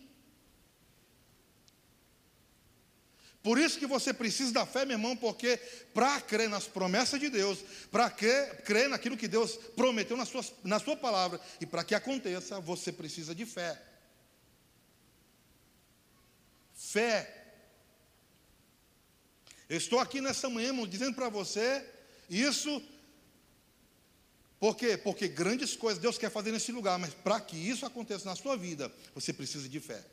Por 3.40 3.56
isso 3.56 3.78
que 3.78 3.86
você 3.86 4.12
precisa 4.12 4.52
da 4.52 4.66
fé, 4.66 4.84
meu 4.84 4.96
irmão, 4.96 5.16
porque 5.16 5.56
para 5.94 6.20
crer 6.20 6.50
nas 6.50 6.66
promessas 6.66 7.20
de 7.20 7.30
Deus, 7.30 7.60
para 7.90 8.10
crer, 8.10 8.62
crer 8.62 8.88
naquilo 8.88 9.16
que 9.16 9.28
Deus 9.28 9.56
prometeu 9.76 10.16
na 10.16 10.26
sua, 10.26 10.44
na 10.64 10.78
sua 10.78 10.96
palavra, 10.96 11.40
e 11.60 11.64
para 11.64 11.84
que 11.84 11.94
aconteça, 11.94 12.60
você 12.60 12.92
precisa 12.92 13.34
de 13.34 13.46
fé. 13.46 13.80
Fé 16.74 17.37
eu 19.68 19.76
estou 19.76 19.98
aqui 19.98 20.20
nessa 20.20 20.48
manhã, 20.48 20.72
dizendo 20.88 21.14
para 21.14 21.28
você 21.28 21.84
isso. 22.28 22.82
Por 24.58 24.76
quê? 24.76 24.96
Porque 24.96 25.28
grandes 25.28 25.76
coisas 25.76 26.02
Deus 26.02 26.18
quer 26.18 26.30
fazer 26.30 26.50
nesse 26.50 26.72
lugar, 26.72 26.98
mas 26.98 27.14
para 27.14 27.40
que 27.40 27.56
isso 27.56 27.86
aconteça 27.86 28.24
na 28.24 28.34
sua 28.34 28.56
vida, 28.56 28.92
você 29.14 29.32
precisa 29.32 29.68
de 29.68 29.78
fé. 29.78 30.04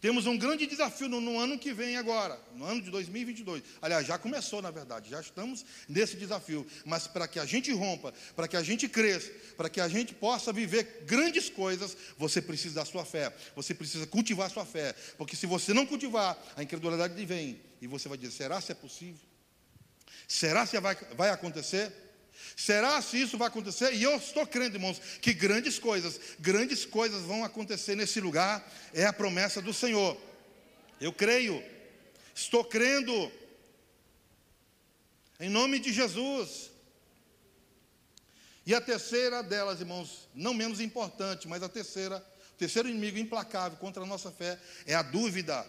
Temos 0.00 0.26
um 0.26 0.36
grande 0.36 0.66
desafio 0.66 1.08
no, 1.08 1.20
no, 1.20 1.38
ano 1.38 1.58
que 1.58 1.74
vem 1.74 1.96
agora, 1.96 2.40
no 2.54 2.64
ano 2.64 2.80
de 2.80 2.90
2022. 2.90 3.62
Aliás, 3.82 4.06
já 4.06 4.18
começou, 4.18 4.62
na 4.62 4.70
verdade, 4.70 5.10
já 5.10 5.20
estamos 5.20 5.64
nesse 5.86 6.16
desafio. 6.16 6.66
Mas 6.86 7.06
para 7.06 7.28
que 7.28 7.38
a 7.38 7.44
gente 7.44 7.70
rompa, 7.72 8.14
para 8.34 8.48
que 8.48 8.56
a 8.56 8.62
gente 8.62 8.88
cresça, 8.88 9.30
para 9.58 9.68
que 9.68 9.80
a 9.80 9.88
gente 9.88 10.14
possa 10.14 10.52
viver 10.52 11.04
grandes 11.04 11.50
coisas, 11.50 11.94
você 12.16 12.40
precisa 12.40 12.76
da 12.76 12.84
sua 12.86 13.04
fé. 13.04 13.34
Você 13.54 13.74
precisa 13.74 14.06
cultivar 14.06 14.46
a 14.46 14.50
sua 14.50 14.64
fé. 14.64 14.94
Porque 15.18 15.36
se 15.36 15.46
você 15.46 15.74
não 15.74 15.84
cultivar, 15.84 16.38
a 16.56 16.62
incredulidade 16.62 17.26
vem. 17.26 17.60
E 17.82 17.86
você 17.86 18.08
vai 18.08 18.16
dizer: 18.16 18.32
será 18.32 18.58
se 18.60 18.72
é 18.72 18.74
possível? 18.74 19.20
Será 20.26 20.64
se 20.64 20.80
vai, 20.80 20.96
vai 21.14 21.28
acontecer? 21.28 21.92
Será 22.56 23.00
se 23.00 23.20
isso 23.20 23.38
vai 23.38 23.48
acontecer? 23.48 23.94
E 23.94 24.02
eu 24.02 24.16
estou 24.16 24.46
crendo, 24.46 24.76
irmãos, 24.76 25.00
que 25.20 25.32
grandes 25.32 25.78
coisas, 25.78 26.20
grandes 26.38 26.84
coisas 26.84 27.22
vão 27.22 27.44
acontecer 27.44 27.94
nesse 27.94 28.20
lugar, 28.20 28.70
é 28.92 29.06
a 29.06 29.12
promessa 29.12 29.62
do 29.62 29.72
Senhor. 29.72 30.16
Eu 31.00 31.12
creio, 31.12 31.62
estou 32.34 32.64
crendo, 32.64 33.32
em 35.38 35.48
nome 35.48 35.78
de 35.78 35.92
Jesus. 35.92 36.70
E 38.66 38.74
a 38.74 38.80
terceira 38.80 39.42
delas, 39.42 39.80
irmãos, 39.80 40.28
não 40.34 40.52
menos 40.52 40.80
importante, 40.80 41.48
mas 41.48 41.62
a 41.62 41.68
terceira, 41.68 42.24
o 42.52 42.58
terceiro 42.58 42.88
inimigo 42.88 43.18
implacável 43.18 43.78
contra 43.78 44.02
a 44.02 44.06
nossa 44.06 44.30
fé 44.30 44.60
é 44.86 44.94
a 44.94 45.02
dúvida. 45.02 45.66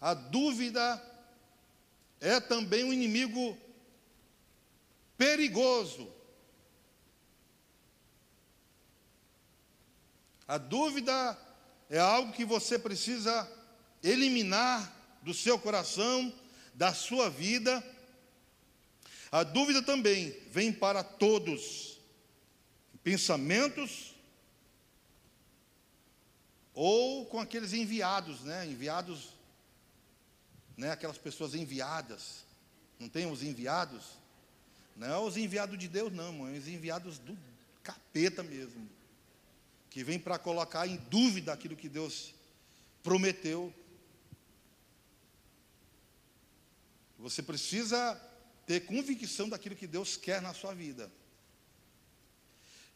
A 0.00 0.14
dúvida 0.14 1.00
é 2.20 2.38
também 2.38 2.84
um 2.84 2.92
inimigo 2.92 3.56
perigoso. 5.16 6.12
A 10.46 10.58
dúvida 10.58 11.38
é 11.88 11.98
algo 11.98 12.32
que 12.32 12.44
você 12.44 12.78
precisa 12.78 13.50
eliminar 14.02 14.96
do 15.22 15.32
seu 15.32 15.58
coração, 15.58 16.32
da 16.74 16.92
sua 16.92 17.30
vida. 17.30 17.84
A 19.30 19.42
dúvida 19.42 19.80
também 19.80 20.30
vem 20.50 20.72
para 20.72 21.04
todos, 21.04 21.98
pensamentos 23.02 24.14
ou 26.74 27.26
com 27.26 27.38
aqueles 27.38 27.72
enviados, 27.72 28.40
né? 28.40 28.66
Enviados 28.66 29.39
né, 30.80 30.90
aquelas 30.92 31.18
pessoas 31.18 31.54
enviadas. 31.54 32.46
Não 32.98 33.06
tem 33.06 33.30
os 33.30 33.42
enviados? 33.42 34.02
Não 34.96 35.26
os 35.26 35.36
enviados 35.36 35.78
de 35.78 35.86
Deus, 35.86 36.10
não, 36.10 36.48
é 36.48 36.52
os 36.56 36.66
enviados 36.66 37.18
do 37.18 37.36
capeta 37.82 38.42
mesmo. 38.42 38.88
Que 39.90 40.02
vem 40.02 40.18
para 40.18 40.38
colocar 40.38 40.86
em 40.86 40.96
dúvida 40.96 41.52
aquilo 41.52 41.76
que 41.76 41.88
Deus 41.88 42.34
prometeu. 43.02 43.74
Você 47.18 47.42
precisa 47.42 48.18
ter 48.66 48.80
convicção 48.86 49.50
daquilo 49.50 49.76
que 49.76 49.86
Deus 49.86 50.16
quer 50.16 50.40
na 50.40 50.54
sua 50.54 50.74
vida. 50.74 51.12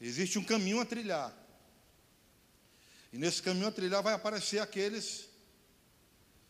Existe 0.01 0.39
um 0.39 0.45
caminho 0.45 0.81
a 0.81 0.87
trilhar. 0.87 1.37
E 3.13 3.19
nesse 3.19 3.43
caminho 3.43 3.69
a 3.69 3.73
trilhar 3.73 4.03
vai 4.03 4.15
aparecer 4.15 4.59
aqueles 4.59 5.29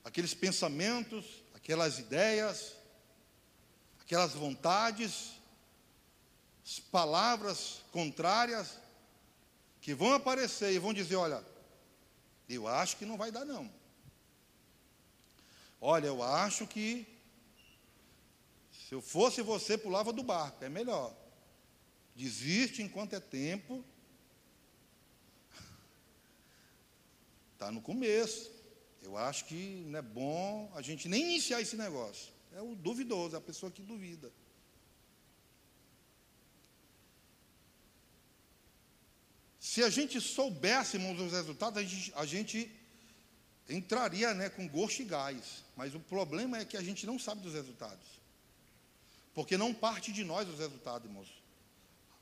aqueles 0.04 0.34
pensamentos, 0.34 1.42
aquelas 1.54 1.98
ideias, 1.98 2.74
aquelas 4.00 4.34
vontades, 4.34 5.32
as 6.64 6.78
palavras 6.78 7.82
contrárias 7.90 8.78
que 9.80 9.94
vão 9.94 10.12
aparecer 10.12 10.72
e 10.72 10.78
vão 10.78 10.92
dizer, 10.92 11.16
olha, 11.16 11.44
eu 12.48 12.68
acho 12.68 12.96
que 12.96 13.06
não 13.06 13.16
vai 13.16 13.32
dar 13.32 13.44
não. 13.44 13.70
Olha, 15.80 16.06
eu 16.06 16.22
acho 16.22 16.66
que 16.66 17.06
se 18.70 18.94
eu 18.94 19.02
fosse 19.02 19.42
você, 19.42 19.76
pulava 19.76 20.12
do 20.12 20.22
barco, 20.22 20.64
é 20.64 20.68
melhor. 20.68 21.14
Desiste 22.14 22.82
enquanto 22.82 23.14
é 23.14 23.20
tempo. 23.20 23.84
Está 27.54 27.70
no 27.72 27.80
começo. 27.82 28.53
Eu 29.04 29.16
acho 29.18 29.44
que 29.44 29.84
não 29.86 29.98
é 29.98 30.02
bom 30.02 30.72
a 30.74 30.80
gente 30.80 31.08
nem 31.08 31.22
iniciar 31.22 31.60
esse 31.60 31.76
negócio. 31.76 32.32
É 32.52 32.60
o 32.60 32.74
duvidoso, 32.74 33.34
é 33.34 33.38
a 33.38 33.42
pessoa 33.42 33.70
que 33.70 33.82
duvida. 33.82 34.32
Se 39.60 39.82
a 39.82 39.90
gente 39.90 40.20
soubéssemos 40.20 41.20
os 41.20 41.32
resultados, 41.32 41.78
a 41.78 41.82
gente, 41.82 42.12
a 42.16 42.24
gente 42.24 42.70
entraria 43.68 44.32
né, 44.32 44.48
com 44.48 44.66
gosto 44.68 45.02
e 45.02 45.04
gás. 45.04 45.64
Mas 45.76 45.94
o 45.94 46.00
problema 46.00 46.58
é 46.58 46.64
que 46.64 46.76
a 46.76 46.82
gente 46.82 47.06
não 47.06 47.18
sabe 47.18 47.42
dos 47.42 47.54
resultados. 47.54 48.06
Porque 49.34 49.58
não 49.58 49.74
parte 49.74 50.12
de 50.12 50.24
nós 50.24 50.48
os 50.48 50.58
resultados, 50.58 51.08
irmãos. 51.08 51.28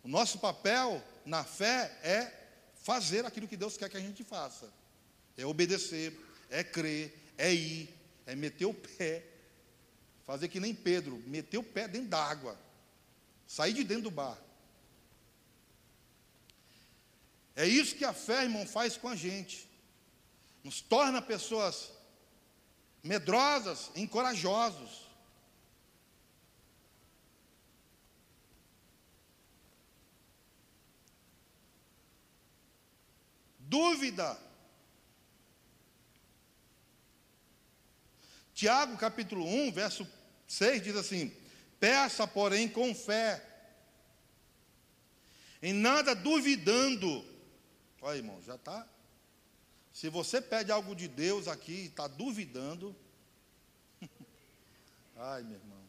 O 0.02 0.08
nosso 0.08 0.38
papel 0.38 1.02
na 1.24 1.44
fé 1.44 1.96
é 2.02 2.32
fazer 2.74 3.24
aquilo 3.24 3.46
que 3.46 3.56
Deus 3.56 3.76
quer 3.76 3.88
que 3.88 3.96
a 3.96 4.00
gente 4.00 4.24
faça. 4.24 4.72
É 5.36 5.46
obedecer, 5.46 6.18
é 6.52 6.62
crer, 6.62 7.18
é 7.38 7.52
ir, 7.52 7.88
é 8.26 8.36
meter 8.36 8.66
o 8.66 8.74
pé, 8.74 9.24
fazer 10.26 10.48
que 10.48 10.60
nem 10.60 10.74
Pedro, 10.74 11.16
meter 11.26 11.56
o 11.56 11.62
pé 11.62 11.88
dentro 11.88 12.08
d'água, 12.08 12.58
sair 13.46 13.72
de 13.72 13.82
dentro 13.82 14.04
do 14.04 14.10
bar. 14.10 14.38
É 17.56 17.66
isso 17.66 17.96
que 17.96 18.04
a 18.04 18.12
fé, 18.12 18.44
irmão, 18.44 18.66
faz 18.66 18.96
com 18.96 19.08
a 19.08 19.16
gente. 19.16 19.68
Nos 20.62 20.80
torna 20.80 21.20
pessoas 21.20 21.90
medrosas, 23.02 23.90
encorajosos. 23.96 25.10
Dúvida 33.58 34.38
Tiago 38.54 38.96
capítulo 38.96 39.46
1, 39.46 39.72
verso 39.72 40.06
6 40.46 40.82
diz 40.82 40.96
assim: 40.96 41.34
Peça, 41.80 42.26
porém, 42.26 42.68
com 42.68 42.94
fé, 42.94 43.42
em 45.62 45.72
nada 45.72 46.14
duvidando. 46.14 47.24
Olha, 48.00 48.16
irmão, 48.16 48.42
já 48.42 48.56
está. 48.56 48.86
Se 49.92 50.08
você 50.08 50.40
pede 50.40 50.72
algo 50.72 50.94
de 50.94 51.06
Deus 51.06 51.48
aqui 51.48 51.72
e 51.72 51.86
está 51.86 52.06
duvidando, 52.08 52.96
ai, 55.16 55.42
meu 55.42 55.56
irmão. 55.56 55.82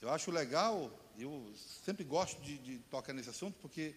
Eu 0.00 0.10
acho 0.10 0.30
legal, 0.30 0.92
eu 1.18 1.52
sempre 1.84 2.04
gosto 2.04 2.40
de, 2.40 2.56
de 2.58 2.78
tocar 2.90 3.12
nesse 3.12 3.30
assunto, 3.30 3.58
porque 3.60 3.94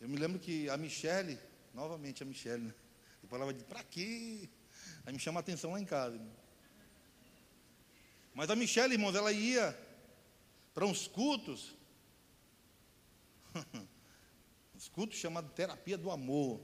eu 0.00 0.08
me 0.08 0.16
lembro 0.16 0.38
que 0.38 0.68
a 0.70 0.76
Michele, 0.76 1.38
novamente 1.74 2.22
a 2.22 2.26
Michele, 2.26 2.64
né? 2.64 2.74
Depois 3.20 3.38
ela 3.38 3.44
vai 3.44 3.54
dizer, 3.54 3.66
para 3.66 3.84
quê? 3.84 4.48
Aí 5.04 5.12
me 5.12 5.18
chama 5.18 5.40
a 5.40 5.42
atenção 5.42 5.72
lá 5.72 5.80
em 5.80 5.84
casa. 5.84 6.18
Mas 8.34 8.48
a 8.48 8.56
Michele, 8.56 8.94
irmãos, 8.94 9.14
ela 9.14 9.30
ia 9.30 9.78
para 10.72 10.86
uns 10.86 11.06
cultos, 11.06 11.76
uns 14.74 14.88
cultos 14.88 15.18
chamados 15.18 15.52
terapia 15.52 15.98
do 15.98 16.10
amor. 16.10 16.60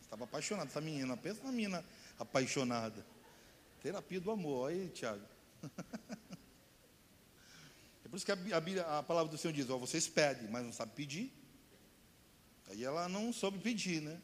Estava 0.00 0.24
apaixonada, 0.24 0.70
essa 0.70 0.80
menina, 0.80 1.16
pensa 1.16 1.42
na 1.42 1.50
menina 1.50 1.84
apaixonada. 2.18 3.04
Terapia 3.82 4.20
do 4.20 4.30
amor, 4.30 4.70
aí, 4.70 4.88
Tiago. 4.90 5.26
É 8.04 8.10
por 8.10 8.16
isso 8.16 8.24
que 8.24 8.32
a, 8.32 8.36
a, 8.86 8.98
a 9.00 9.02
palavra 9.02 9.30
do 9.30 9.36
Senhor 9.36 9.52
diz: 9.52 9.68
ó, 9.68 9.76
vocês 9.76 10.08
pedem, 10.08 10.48
mas 10.48 10.64
não 10.64 10.72
sabem 10.72 10.94
pedir. 10.94 11.30
Aí 12.68 12.84
ela 12.84 13.08
não 13.08 13.32
soube 13.32 13.58
pedir, 13.58 14.02
né? 14.02 14.20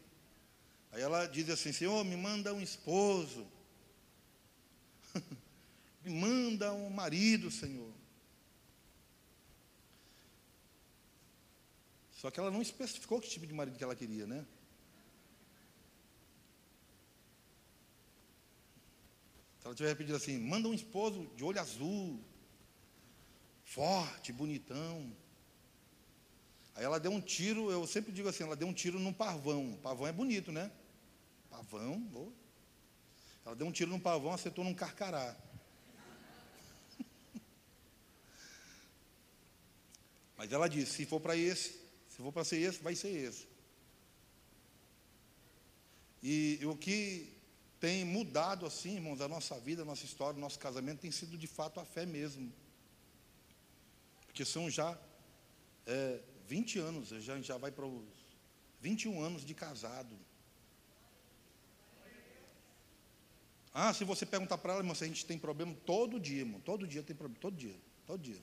Aí 0.93 1.03
ela 1.03 1.27
diz 1.27 1.49
assim: 1.51 1.73
Senhor, 1.73 2.05
me 2.05 2.17
manda 2.17 2.53
um 2.53 2.61
esposo. 2.61 3.47
me 6.05 6.11
manda 6.11 6.73
um 6.73 6.91
marido, 6.91 7.51
Senhor. 7.51 7.93
Só 12.13 12.31
que 12.31 12.41
ela 12.41 12.51
não 12.51 12.63
especificou 12.63 13.21
que 13.21 13.29
tipo 13.29 13.47
de 13.47 13.53
marido 13.53 13.77
que 13.77 13.85
ela 13.85 13.95
queria, 13.95 14.27
né? 14.27 14.47
Se 19.61 19.67
ela 19.67 19.75
tiver 19.75 19.95
pedido 19.95 20.17
assim, 20.17 20.39
manda 20.39 20.69
um 20.69 20.75
esposo 20.75 21.27
de 21.37 21.43
olho 21.43 21.61
azul, 21.61 22.23
forte, 23.65 24.33
bonitão. 24.33 25.11
Aí 26.75 26.85
ela 26.85 26.99
deu 26.99 27.13
um 27.13 27.21
tiro, 27.21 27.71
eu 27.71 27.87
sempre 27.87 28.13
digo 28.13 28.29
assim, 28.29 28.43
ela 28.43 28.57
deu 28.57 28.67
um 28.67 28.73
tiro 28.73 28.99
num 28.99 29.13
pavão. 29.13 29.79
Pavão 29.83 30.07
é 30.07 30.13
bonito, 30.13 30.51
né? 30.51 30.73
Pavão, 31.49 32.11
oh. 32.15 32.33
Ela 33.47 33.55
deu 33.55 33.67
um 33.67 33.73
tiro 33.73 33.91
num 33.91 34.01
pavão, 34.01 34.33
acertou 34.33 34.65
num 34.65 34.75
carcará. 34.75 35.37
Mas 40.37 40.51
ela 40.53 40.69
disse, 40.69 40.93
se 40.93 41.07
for 41.07 41.21
para 41.21 41.37
esse, 41.37 41.81
se 42.09 42.17
for 42.17 42.33
para 42.33 42.43
ser 42.45 42.59
esse, 42.59 42.83
vai 42.83 42.97
ser 42.97 43.11
esse. 43.11 43.47
E, 46.23 46.59
e 46.61 46.67
o 46.67 46.77
que 46.77 47.33
tem 47.79 48.05
mudado 48.05 48.65
assim, 48.65 48.95
irmãos, 48.95 49.21
a 49.21 49.29
nossa 49.29 49.61
vida, 49.61 49.83
a 49.83 49.85
nossa 49.85 50.07
história, 50.07 50.39
o 50.39 50.41
nosso 50.41 50.59
casamento 50.59 51.01
tem 51.01 51.11
sido 51.11 51.37
de 51.37 51.47
fato 51.47 51.79
a 51.79 51.85
fé 51.85 52.07
mesmo. 52.07 52.51
Porque 54.27 54.43
são 54.45 54.71
já 54.71 54.99
é, 55.87 56.21
20 56.47 56.79
anos, 56.79 57.09
já, 57.09 57.41
já 57.41 57.57
vai 57.57 57.71
para 57.71 57.87
os 57.87 58.05
21 58.81 59.21
anos 59.21 59.45
de 59.45 59.55
casado. 59.55 60.15
Ah, 63.73 63.93
se 63.93 64.05
você 64.05 64.25
perguntar 64.25 64.59
para 64.59 64.75
ela, 64.75 64.83
irmão, 64.83 64.95
se 64.95 65.03
a 65.03 65.07
gente 65.07 65.27
tem 65.27 65.37
problema 65.37 65.75
todo 65.85 66.21
dia, 66.21 66.41
irmão, 66.41 66.61
todo 66.61 66.87
dia 66.87 67.03
tem 67.03 67.17
problema, 67.17 67.41
todo 67.41 67.57
dia, 67.57 67.75
todo 68.07 68.21
dia. 68.21 68.41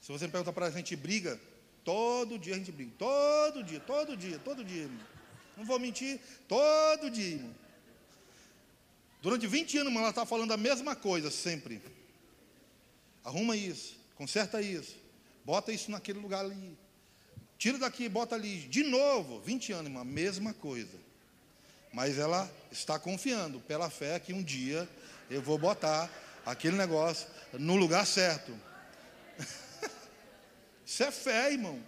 Se 0.00 0.10
você 0.10 0.26
perguntar 0.26 0.52
para 0.52 0.66
ela 0.66 0.74
a 0.74 0.78
gente 0.78 0.96
briga, 0.96 1.38
todo 1.84 2.38
dia 2.38 2.54
a 2.54 2.58
gente 2.58 2.72
briga, 2.72 2.92
todo 2.96 3.62
dia, 3.62 3.80
todo 3.80 4.16
dia, 4.16 4.38
todo 4.38 4.64
dia, 4.64 4.82
irmão. 4.82 5.06
Não 5.56 5.64
vou 5.64 5.78
mentir, 5.78 6.20
todo 6.46 7.10
dia, 7.10 7.34
irmão. 7.34 7.54
Durante 9.20 9.46
20 9.46 9.78
anos, 9.78 9.88
irmão, 9.88 10.02
ela 10.02 10.10
está 10.10 10.24
falando 10.24 10.52
a 10.52 10.56
mesma 10.56 10.94
coisa 10.94 11.30
sempre. 11.30 11.82
Arruma 13.24 13.56
isso, 13.56 13.98
conserta 14.14 14.62
isso, 14.62 14.96
Bota 15.48 15.72
isso 15.72 15.90
naquele 15.90 16.18
lugar 16.18 16.44
ali. 16.44 16.78
Tira 17.56 17.78
daqui, 17.78 18.06
bota 18.06 18.34
ali. 18.34 18.58
De 18.68 18.82
novo, 18.82 19.40
20 19.40 19.72
anos, 19.72 19.86
irmã, 19.86 20.04
mesma 20.04 20.52
coisa. 20.52 20.98
Mas 21.90 22.18
ela 22.18 22.52
está 22.70 22.98
confiando 22.98 23.58
pela 23.60 23.88
fé 23.88 24.20
que 24.20 24.34
um 24.34 24.42
dia 24.42 24.86
eu 25.30 25.40
vou 25.40 25.56
botar 25.56 26.10
aquele 26.44 26.76
negócio 26.76 27.26
no 27.54 27.76
lugar 27.76 28.06
certo. 28.06 28.52
Isso 30.84 31.02
é 31.02 31.10
fé, 31.10 31.50
irmão. 31.50 31.82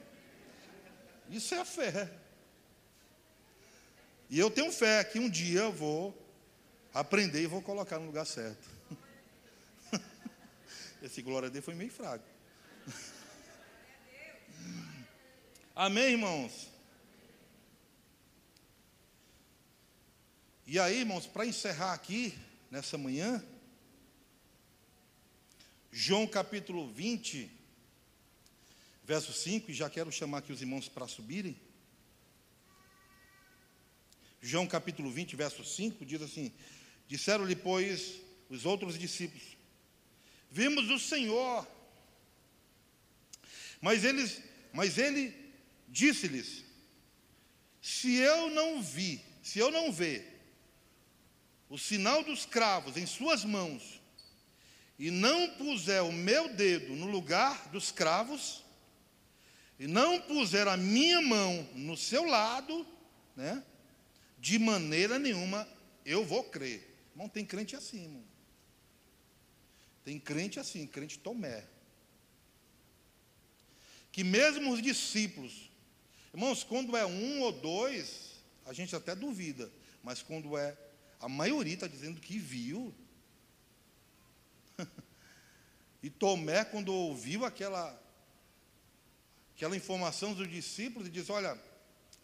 Isso 1.28 1.54
é 1.54 1.62
fé. 1.62 2.10
E 4.30 4.38
eu 4.38 4.50
tenho 4.50 4.72
fé 4.72 5.04
que 5.04 5.18
um 5.18 5.28
dia 5.28 5.60
eu 5.60 5.72
vou 5.72 6.16
aprender 6.94 7.42
e 7.42 7.46
vou 7.46 7.60
colocar 7.60 7.98
no 7.98 8.06
lugar 8.06 8.24
certo. 8.24 8.70
Esse 11.02 11.20
glória 11.20 11.50
Deus 11.50 11.62
foi 11.62 11.74
meio 11.74 11.90
fraco. 11.90 12.24
Amém, 15.82 16.10
irmãos? 16.10 16.68
E 20.66 20.78
aí, 20.78 20.98
irmãos, 20.98 21.26
para 21.26 21.46
encerrar 21.46 21.94
aqui, 21.94 22.38
nessa 22.70 22.98
manhã, 22.98 23.42
João 25.90 26.26
capítulo 26.26 26.92
20, 26.92 27.50
verso 29.04 29.32
5, 29.32 29.70
e 29.70 29.74
já 29.74 29.88
quero 29.88 30.12
chamar 30.12 30.40
aqui 30.40 30.52
os 30.52 30.60
irmãos 30.60 30.86
para 30.86 31.08
subirem. 31.08 31.58
João 34.42 34.66
capítulo 34.66 35.10
20, 35.10 35.34
verso 35.34 35.64
5, 35.64 36.04
diz 36.04 36.20
assim: 36.20 36.52
Disseram-lhe, 37.08 37.56
pois, 37.56 38.20
os 38.50 38.66
outros 38.66 38.98
discípulos: 38.98 39.56
Vimos 40.50 40.90
o 40.90 40.98
Senhor. 40.98 41.66
Mas 43.80 44.04
eles, 44.04 44.42
mas 44.74 44.98
ele 44.98 45.39
disse-lhes: 45.90 46.64
Se 47.82 48.14
eu 48.14 48.48
não 48.48 48.80
vi, 48.80 49.22
se 49.42 49.58
eu 49.58 49.70
não 49.70 49.92
ver 49.92 50.40
o 51.68 51.78
sinal 51.78 52.24
dos 52.24 52.46
cravos 52.46 52.96
em 52.96 53.06
suas 53.06 53.44
mãos, 53.44 54.00
e 54.98 55.10
não 55.10 55.50
puser 55.50 56.02
o 56.02 56.12
meu 56.12 56.52
dedo 56.54 56.94
no 56.94 57.06
lugar 57.06 57.68
dos 57.68 57.90
cravos, 57.90 58.64
e 59.78 59.86
não 59.86 60.20
puser 60.20 60.68
a 60.68 60.76
minha 60.76 61.22
mão 61.22 61.68
no 61.74 61.96
seu 61.96 62.24
lado, 62.24 62.86
né? 63.34 63.64
De 64.38 64.58
maneira 64.58 65.18
nenhuma 65.18 65.66
eu 66.04 66.24
vou 66.24 66.44
crer. 66.44 66.86
Irmão, 67.12 67.28
tem 67.28 67.46
crente 67.46 67.74
assim, 67.74 68.02
irmão. 68.02 68.24
Tem 70.04 70.18
crente 70.18 70.60
assim, 70.60 70.86
crente 70.86 71.18
Tomé. 71.18 71.64
Que 74.12 74.24
mesmo 74.24 74.72
os 74.72 74.82
discípulos, 74.82 75.69
irmãos, 76.32 76.64
quando 76.64 76.96
é 76.96 77.04
um 77.04 77.42
ou 77.42 77.52
dois, 77.52 78.42
a 78.64 78.72
gente 78.72 78.94
até 78.94 79.14
duvida, 79.14 79.70
mas 80.02 80.22
quando 80.22 80.56
é 80.56 80.76
a 81.20 81.28
maioria 81.28 81.74
está 81.74 81.86
dizendo 81.86 82.20
que 82.20 82.38
viu. 82.38 82.94
e 86.02 86.08
Tomé, 86.08 86.64
quando 86.64 86.92
ouviu 86.92 87.44
aquela, 87.44 88.00
aquela 89.54 89.76
informação 89.76 90.32
dos 90.32 90.48
discípulos, 90.48 91.06
ele 91.06 91.14
diz: 91.20 91.28
Olha, 91.28 91.60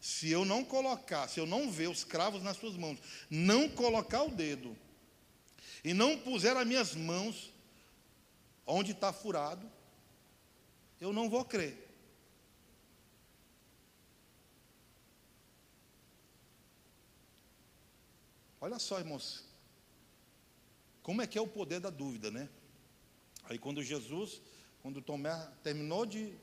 se 0.01 0.31
eu 0.31 0.45
não 0.45 0.65
colocar, 0.65 1.29
se 1.29 1.39
eu 1.39 1.47
não 1.47 1.71
ver 1.71 1.89
os 1.89 2.05
cravos 2.05 2.43
nas 2.43 2.57
suas 2.57 2.75
mãos, 2.75 2.99
não 3.29 3.69
colocar 3.69 4.23
o 4.23 4.31
dedo, 4.31 4.77
e 5.85 5.93
não 5.93 6.19
puser 6.19 6.57
as 6.57 6.67
minhas 6.67 6.95
mãos 6.95 7.53
onde 8.67 8.93
está 8.93 9.13
furado, 9.13 9.71
eu 10.99 11.13
não 11.13 11.29
vou 11.29 11.45
crer. 11.45 11.86
Olha 18.67 18.81
só, 18.81 18.99
irmãos, 18.99 19.45
como 21.01 21.23
é 21.23 21.27
que 21.29 21.39
é 21.39 21.41
o 21.41 21.47
poder 21.47 21.79
da 21.79 21.89
dúvida, 21.89 22.33
né? 22.33 22.49
Aí 23.45 23.61
quando 23.61 23.81
Jesus, 23.81 24.41
quando 24.83 25.01
Tomé 25.01 25.31
terminou 25.63 26.05
de 26.05 26.37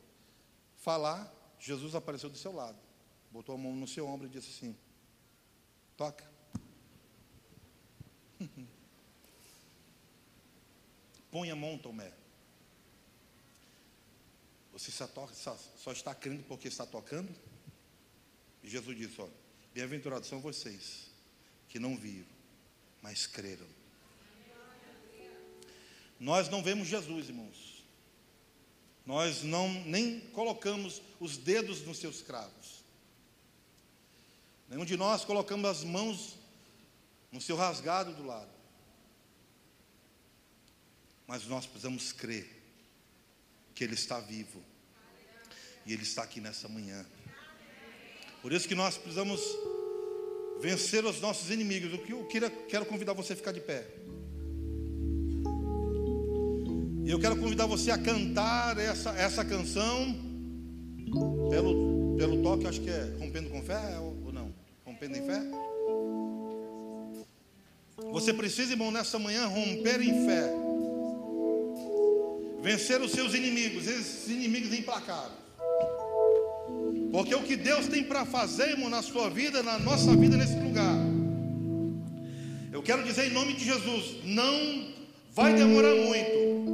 falar, 0.78 1.30
Jesus 1.60 1.96
apareceu 1.96 2.30
do 2.30 2.38
seu 2.38 2.54
lado, 2.54 2.80
botou 3.30 3.54
a 3.56 3.58
mão 3.58 3.76
no 3.76 3.86
seu 3.86 4.08
ombro 4.08 4.26
e 4.28 4.30
disse 4.30 4.52
assim: 4.52 4.74
Toca. 5.98 6.24
Põe 11.30 11.52
a 11.52 11.58
mão, 11.58 11.78
Tomé. 11.78 12.14
Você 14.72 14.92
só, 14.92 15.08
toca, 15.08 15.34
só, 15.34 15.58
só 15.58 15.92
está 15.92 16.16
crendo 16.16 16.42
porque 16.44 16.70
está 16.70 16.86
tocando? 16.86 17.36
E 18.64 18.70
Jesus 18.70 18.98
disse: 18.98 19.20
Olha, 19.20 19.34
bem-aventurados 19.74 20.30
são 20.30 20.40
vocês 20.40 21.12
que 21.74 21.80
não 21.80 21.98
viram, 21.98 22.28
mas 23.02 23.26
creram. 23.26 23.66
Nós 26.20 26.48
não 26.48 26.62
vemos 26.62 26.88
Jesus, 26.88 27.30
irmãos. 27.30 27.84
Nós 29.04 29.42
não 29.42 29.68
nem 29.86 30.20
colocamos 30.20 31.02
os 31.20 31.36
dedos 31.36 31.82
nos 31.82 31.98
seus 31.98 32.22
cravos. 32.22 32.84
Nenhum 34.70 34.86
de 34.86 34.96
nós 34.96 35.26
colocamos 35.26 35.68
as 35.68 35.84
mãos 35.84 36.38
no 37.32 37.42
seu 37.42 37.56
rasgado 37.56 38.14
do 38.14 38.24
lado. 38.24 38.54
Mas 41.26 41.44
nós 41.46 41.66
precisamos 41.66 42.12
crer 42.12 42.48
que 43.74 43.84
Ele 43.84 43.96
está 43.96 44.20
vivo. 44.20 44.64
E 45.88 45.94
Ele 45.94 46.04
está 46.04 46.22
aqui 46.22 46.40
nessa 46.40 46.70
manhã. 46.70 47.04
Por 48.44 48.54
isso 48.54 48.68
que 48.68 48.76
nós 48.76 48.96
precisamos 48.96 49.42
vencer 50.64 51.04
os 51.04 51.20
nossos 51.20 51.52
inimigos. 51.52 51.94
O 51.94 51.98
que 51.98 52.14
eu 52.14 52.50
quero, 52.70 52.86
convidar 52.86 53.12
você 53.12 53.34
a 53.34 53.36
ficar 53.36 53.52
de 53.52 53.60
pé. 53.60 53.86
E 57.04 57.12
eu 57.12 57.20
quero 57.20 57.36
convidar 57.36 57.66
você 57.66 57.92
a 57.92 57.98
cantar 57.98 58.78
essa, 58.78 59.10
essa 59.12 59.44
canção 59.44 60.16
pelo, 61.50 62.16
pelo 62.18 62.42
toque, 62.42 62.66
acho 62.66 62.80
que 62.80 62.90
é 62.90 63.14
Rompendo 63.20 63.50
com 63.50 63.62
Fé 63.62 64.00
ou, 64.00 64.18
ou 64.28 64.32
não? 64.32 64.54
Rompendo 64.86 65.18
em 65.18 65.26
Fé? 65.26 65.42
Você 68.14 68.34
precisa, 68.34 68.72
irmão, 68.72 68.90
nessa 68.90 69.20
manhã 69.20 69.46
romper 69.48 70.02
em 70.02 70.26
fé. 70.26 70.50
Vencer 72.62 73.02
os 73.02 73.12
seus 73.12 73.34
inimigos, 73.34 73.88
esses 73.88 74.28
inimigos 74.30 74.74
implacáveis. 74.74 75.43
Porque 77.14 77.36
o 77.36 77.44
que 77.44 77.56
Deus 77.56 77.88
tem 77.88 78.04
para 78.04 78.26
fazer, 78.26 78.70
irmão, 78.72 78.90
na 78.90 79.04
sua 79.04 79.30
vida, 79.30 79.62
na 79.62 79.78
nossa 79.78 80.16
vida, 80.16 80.36
nesse 80.36 80.56
lugar. 80.56 80.96
Eu 82.72 82.82
quero 82.82 83.04
dizer 83.04 83.28
em 83.28 83.34
nome 83.36 83.54
de 83.54 83.64
Jesus: 83.64 84.16
não 84.24 84.88
vai 85.32 85.54
demorar 85.54 85.94
muito. 85.94 86.74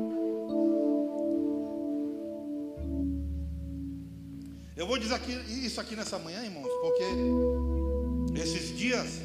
Eu 4.77 4.87
vou 4.87 4.97
dizer 4.97 5.15
aqui, 5.15 5.33
isso 5.65 5.81
aqui 5.81 5.93
nessa 5.93 6.17
manhã, 6.17 6.41
irmãos, 6.41 6.69
porque 6.83 8.39
esses 8.41 8.77
dias 8.77 9.19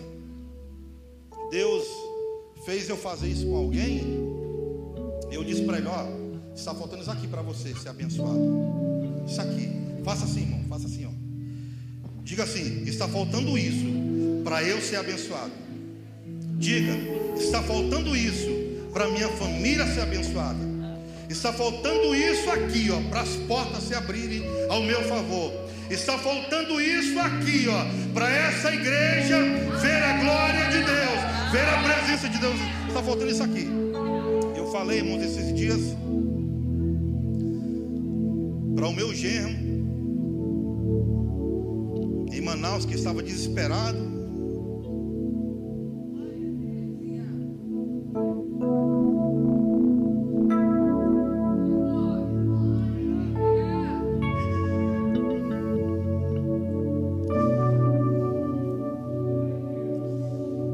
Deus 1.52 1.86
fez 2.64 2.88
eu 2.88 2.96
fazer 2.96 3.28
isso 3.28 3.46
com 3.46 3.56
alguém. 3.56 4.02
Eu 5.30 5.44
disse 5.44 5.62
para 5.62 5.78
ele: 5.78 5.86
Ó, 5.86 6.08
está 6.56 6.74
faltando 6.74 7.02
isso 7.02 7.10
aqui 7.12 7.28
para 7.28 7.40
você 7.40 7.72
ser 7.72 7.90
abençoado. 7.90 8.40
Isso 9.28 9.40
aqui. 9.40 9.83
Faça 10.04 10.26
assim, 10.26 10.42
irmão, 10.42 10.60
faça 10.68 10.86
assim, 10.86 11.06
ó. 11.06 11.24
Diga 12.22 12.44
assim: 12.44 12.82
está 12.84 13.08
faltando 13.08 13.56
isso 13.58 13.86
para 14.44 14.62
eu 14.62 14.80
ser 14.80 14.96
abençoado. 14.96 15.52
Diga: 16.58 16.92
está 17.38 17.62
faltando 17.62 18.14
isso 18.14 18.48
para 18.92 19.08
minha 19.08 19.28
família 19.28 19.86
ser 19.86 20.00
abençoada. 20.00 20.74
Está 21.28 21.52
faltando 21.52 22.14
isso 22.14 22.50
aqui, 22.50 22.90
ó, 22.90 23.00
para 23.08 23.22
as 23.22 23.30
portas 23.48 23.84
se 23.84 23.94
abrirem 23.94 24.42
ao 24.68 24.82
meu 24.82 25.02
favor. 25.04 25.52
Está 25.90 26.18
faltando 26.18 26.80
isso 26.80 27.18
aqui, 27.18 27.66
ó, 27.68 28.12
para 28.12 28.30
essa 28.30 28.74
igreja 28.74 29.38
ver 29.80 30.02
a 30.02 30.18
glória 30.18 30.64
de 30.70 30.84
Deus, 30.84 31.50
ver 31.50 31.66
a 31.66 31.82
presença 31.82 32.28
de 32.28 32.38
Deus. 32.38 32.56
Está 32.88 33.02
faltando 33.02 33.30
isso 33.30 33.42
aqui. 33.42 33.68
Eu 34.56 34.70
falei, 34.70 34.98
irmãos, 34.98 35.22
esses 35.22 35.54
dias 35.54 35.80
para 38.76 38.88
o 38.88 38.92
meu 38.92 39.14
genro 39.14 39.73
Manaus 42.40 42.84
que 42.84 42.94
estava 42.94 43.22
desesperado. 43.22 43.98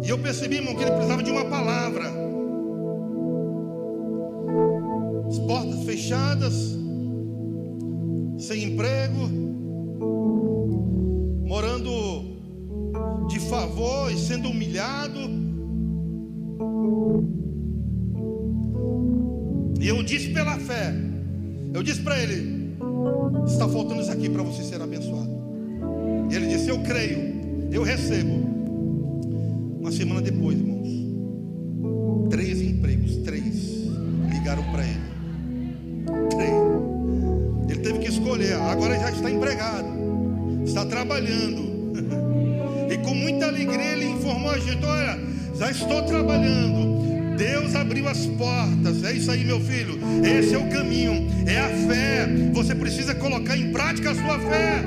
E 0.02 0.08
eu 0.08 0.18
percebi, 0.18 0.56
irmão, 0.56 0.74
que 0.74 0.82
ele 0.82 0.92
precisava 0.92 1.22
de 1.22 1.30
uma 1.30 1.44
palavra. 1.44 2.04
As 5.28 5.38
portas 5.40 5.84
fechadas, 5.84 6.78
sem 8.38 8.64
emprego 8.64 9.49
favor 13.50 14.12
e 14.12 14.16
sendo 14.16 14.48
humilhado. 14.48 15.18
E 19.80 19.88
eu 19.88 20.02
disse 20.04 20.28
pela 20.28 20.56
fé, 20.58 20.94
eu 21.74 21.82
disse 21.82 22.00
para 22.00 22.16
ele: 22.22 22.76
está 23.46 23.68
faltando 23.68 24.02
isso 24.02 24.12
aqui 24.12 24.30
para 24.30 24.44
você 24.44 24.62
ser 24.62 24.80
abençoado. 24.80 25.30
E 26.30 26.36
ele 26.36 26.46
disse: 26.46 26.68
Eu 26.68 26.78
creio, 26.82 27.68
eu 27.72 27.82
recebo. 27.82 28.48
Uma 29.80 29.90
semana 29.90 30.22
depois, 30.22 30.56
irmãos, 30.56 32.28
três 32.30 32.62
empregos, 32.62 33.16
três, 33.24 33.88
ligaram 34.30 34.62
para 34.70 34.84
ele. 34.84 35.00
Três. 36.30 36.52
Ele 37.68 37.80
teve 37.80 37.98
que 37.98 38.08
escolher, 38.08 38.54
agora 38.54 38.98
já 38.98 39.10
está 39.10 39.30
empregado, 39.30 39.88
está 40.64 40.84
trabalhando 40.84 41.69
a 44.50 44.58
gente: 44.58 44.84
olha, 44.84 45.18
já 45.56 45.70
estou 45.70 46.02
trabalhando. 46.02 47.36
Deus 47.36 47.74
abriu 47.74 48.06
as 48.08 48.26
portas. 48.26 49.02
É 49.02 49.12
isso 49.12 49.30
aí, 49.30 49.44
meu 49.44 49.60
filho. 49.60 49.98
Esse 50.22 50.54
é 50.54 50.58
o 50.58 50.68
caminho. 50.68 51.26
É 51.46 51.58
a 51.58 51.68
fé. 51.88 52.28
Você 52.52 52.74
precisa 52.74 53.14
colocar 53.14 53.56
em 53.56 53.72
prática 53.72 54.10
a 54.10 54.14
sua 54.14 54.38
fé. 54.38 54.82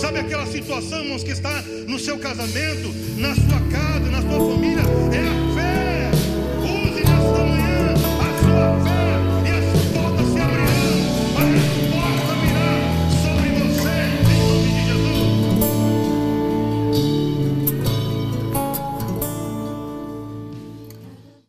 Sabe 0.00 0.18
aquela 0.18 0.46
situação, 0.46 1.02
irmãos, 1.02 1.24
que 1.24 1.30
está 1.30 1.62
no 1.86 1.98
seu 1.98 2.18
casamento, 2.18 2.94
na 3.18 3.34
sua 3.34 3.60
casa, 3.70 3.88